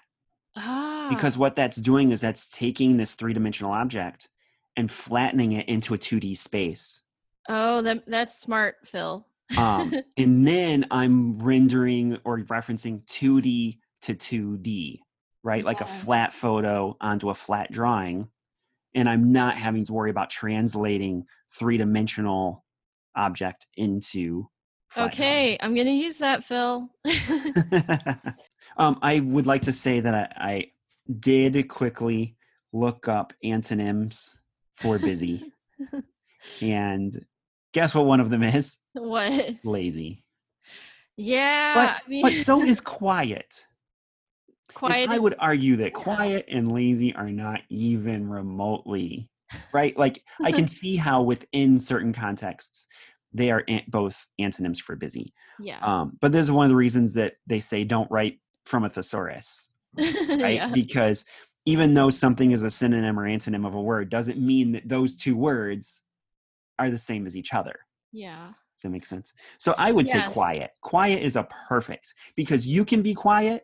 [0.58, 4.28] ah, Because what that's doing is that's taking this three dimensional object
[4.76, 7.02] and flattening it into a 2D space.
[7.50, 9.26] Oh, that, that's smart, Phil.
[9.58, 15.00] Um, and then I'm rendering or referencing 2D to 2D,
[15.44, 15.64] right?
[15.64, 18.30] Like a flat photo onto a flat drawing.
[18.96, 22.64] And I'm not having to worry about translating three dimensional
[23.16, 24.50] object into
[24.90, 25.32] flat drawing.
[25.32, 26.90] Okay, I'm gonna use that, Phil.
[28.78, 30.72] um, I would like to say that I, I
[31.20, 32.36] did quickly
[32.72, 34.38] look up antonyms
[34.76, 35.52] for busy,
[36.62, 37.26] and
[37.74, 38.78] guess what one of them is?
[38.94, 39.56] what?
[39.64, 40.24] Lazy.
[41.18, 43.66] Yeah, But, I mean, but so is quiet.
[44.48, 45.10] And quiet.
[45.10, 46.04] I is- would argue that yeah.
[46.04, 49.30] quiet and lazy are not even remotely
[49.74, 49.98] right.
[49.98, 52.88] Like I can see how within certain contexts
[53.34, 55.34] they are an- both antonyms for busy.
[55.60, 58.86] yeah, Um, but this is one of the reasons that they say don't write from
[58.86, 60.56] a thesaurus, right?
[60.56, 61.26] yeah, Because
[61.66, 65.16] even though something is a synonym or antonym of a word, doesn't mean that those
[65.16, 66.02] two words
[66.80, 67.76] are the same as each other.
[68.12, 68.54] yeah.
[68.76, 69.34] Does that make sense?
[69.58, 70.28] So I would Yes.
[70.28, 70.72] say quiet.
[70.82, 73.64] Quiet is a perfect because you can be quiet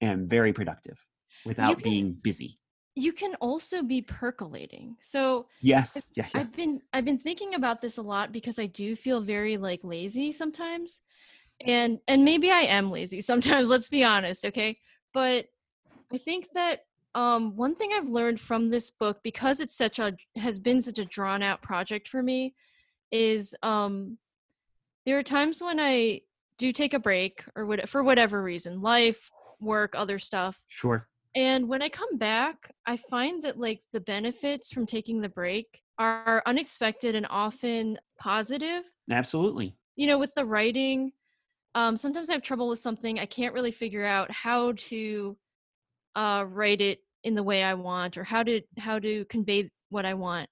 [0.00, 0.96] and very productive
[1.44, 2.58] without can- being busy.
[2.94, 4.96] You can also be percolating.
[5.00, 6.08] So Yes.
[6.14, 6.26] Yeah.
[6.32, 6.40] yeah.
[6.40, 9.80] I've been I've been thinking about this a lot because I do feel very like
[9.84, 11.02] lazy sometimes.
[11.66, 14.78] And and maybe I am lazy sometimes, let's be honest, okay?
[15.12, 15.44] But
[16.10, 16.80] I think that
[17.14, 20.98] um one thing I've learned from this book because it's such a has been such
[20.98, 22.54] a drawn out project for me
[23.10, 24.18] is um
[25.06, 26.20] there are times when I
[26.58, 29.30] do take a break or what for whatever reason, life,
[29.60, 30.60] work, other stuff.
[30.68, 31.08] Sure.
[31.34, 35.80] And when I come back, I find that like the benefits from taking the break
[35.98, 38.84] are unexpected and often positive.
[39.10, 39.76] Absolutely.
[39.96, 41.12] You know, with the writing,
[41.74, 43.18] um, sometimes I have trouble with something.
[43.18, 45.36] I can't really figure out how to
[46.18, 50.04] uh, write it in the way I want or how to how to convey what
[50.04, 50.48] I want.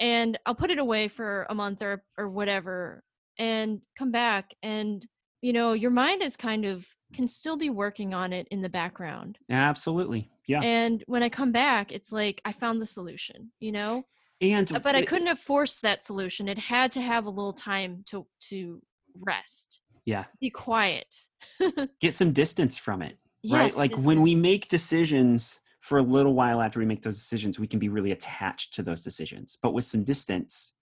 [0.00, 3.02] And I'll put it away for a month or or whatever
[3.38, 5.06] and come back and
[5.42, 8.68] you know, your mind is kind of can still be working on it in the
[8.68, 9.38] background.
[9.50, 10.30] Absolutely.
[10.48, 10.60] Yeah.
[10.62, 14.04] And when I come back, it's like I found the solution, you know?
[14.40, 16.48] And Uh, But I couldn't have forced that solution.
[16.48, 18.80] It had to have a little time to to
[19.20, 19.82] rest.
[20.04, 20.24] Yeah.
[20.40, 21.14] Be quiet.
[22.00, 23.18] get some distance from it.
[23.46, 23.76] Yes, right?
[23.76, 27.68] Like when we make decisions for a little while after we make those decisions, we
[27.68, 29.56] can be really attached to those decisions.
[29.62, 30.74] But with some distance,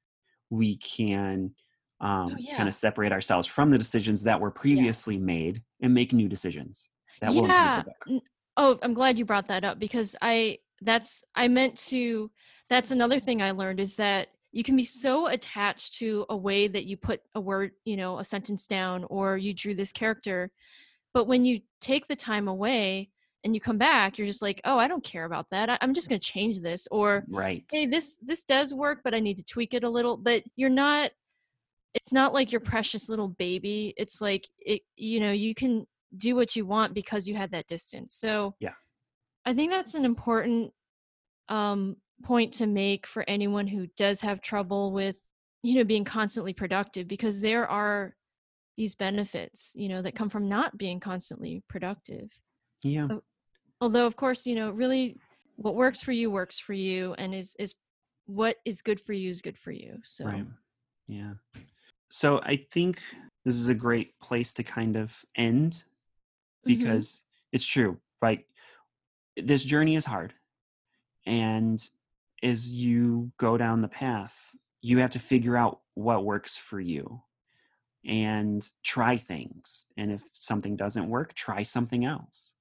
[0.49, 1.55] we can
[2.01, 2.57] um, Oh, yeah.
[2.57, 6.89] kind of separate ourselves from the decisions that were previously made and make new decisions
[7.21, 7.83] that yeah.
[8.57, 12.31] Oh, I'm glad you brought that up because I that's I meant to
[12.71, 16.69] that's another thing I learned is that you can be so attached to a way
[16.69, 20.51] that you put a word, you know, a sentence down or you drew this character.
[21.15, 23.11] But when you take the time away
[23.45, 25.71] and you come back, you're just like, "Oh, I don't care about that.
[25.71, 27.65] I, I'm just going to change this." Or Right.
[27.71, 30.69] hey this this does work but i need to tweak it a little but you're
[30.69, 31.11] not
[31.95, 35.87] it's not like your precious little baby it's like it you know you can
[36.19, 38.75] do what you want because you had that distance so Yeah.
[39.47, 40.73] i think that's an important
[41.49, 45.17] um point to make for anyone who does have trouble with
[45.63, 48.15] you know being constantly productive because there are
[48.77, 52.31] these benefits you know that come from not being constantly productive
[52.83, 53.09] Yeah.
[53.81, 55.17] although of course you know really
[55.57, 57.75] what works for you works for you and is is
[58.27, 60.47] what is good for you is good for you so Right.
[61.07, 61.35] Yeah.
[62.09, 63.03] So I think
[63.45, 65.85] this is a great place to kind of end
[66.67, 66.67] Mhm.
[66.67, 67.23] because
[67.53, 68.47] it's true right
[69.37, 70.33] this journey is hard
[71.27, 71.91] and
[72.43, 77.23] as you go down the path you have to figure out what works for you
[78.07, 82.53] and try things and if something doesn't work try something else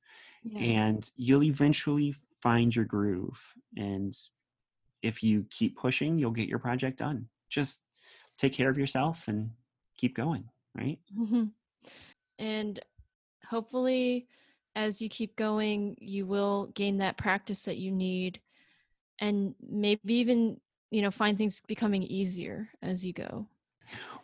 [0.44, 0.60] yeah.
[0.60, 4.16] and you'll eventually find your groove and
[5.04, 7.28] if you keep pushing, you'll get your project done.
[7.50, 7.82] Just
[8.38, 9.52] take care of yourself and
[9.98, 10.98] keep going, right?
[11.14, 11.52] Mhm.
[12.40, 12.80] And
[13.46, 14.28] hopefully,
[14.76, 18.42] as you keep going, you will gain that practice that you need
[19.20, 23.48] and maybe even, you know, find things becoming easier as you go.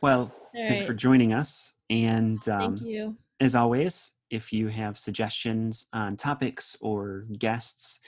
[0.01, 1.73] Well, All thanks for joining us.
[1.89, 3.17] And Thank um, you.
[3.39, 7.99] as always, if you have suggestions on topics or guests,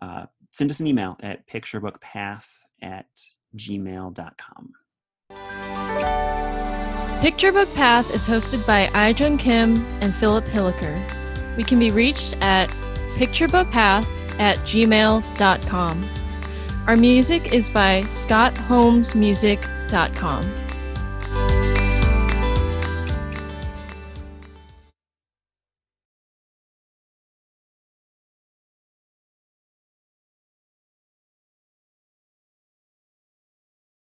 [0.00, 2.46] uh, send us an email at picturebookpath
[2.82, 3.06] at
[3.56, 4.72] gmail.com.
[7.20, 11.56] Picture Book Path is hosted by Aijung Kim and Philip Hilliker.
[11.56, 12.68] We can be reached at
[13.16, 14.06] picturebookpath
[14.38, 16.10] at gmail.com.
[16.86, 20.63] Our music is by scottholmesmusic.com.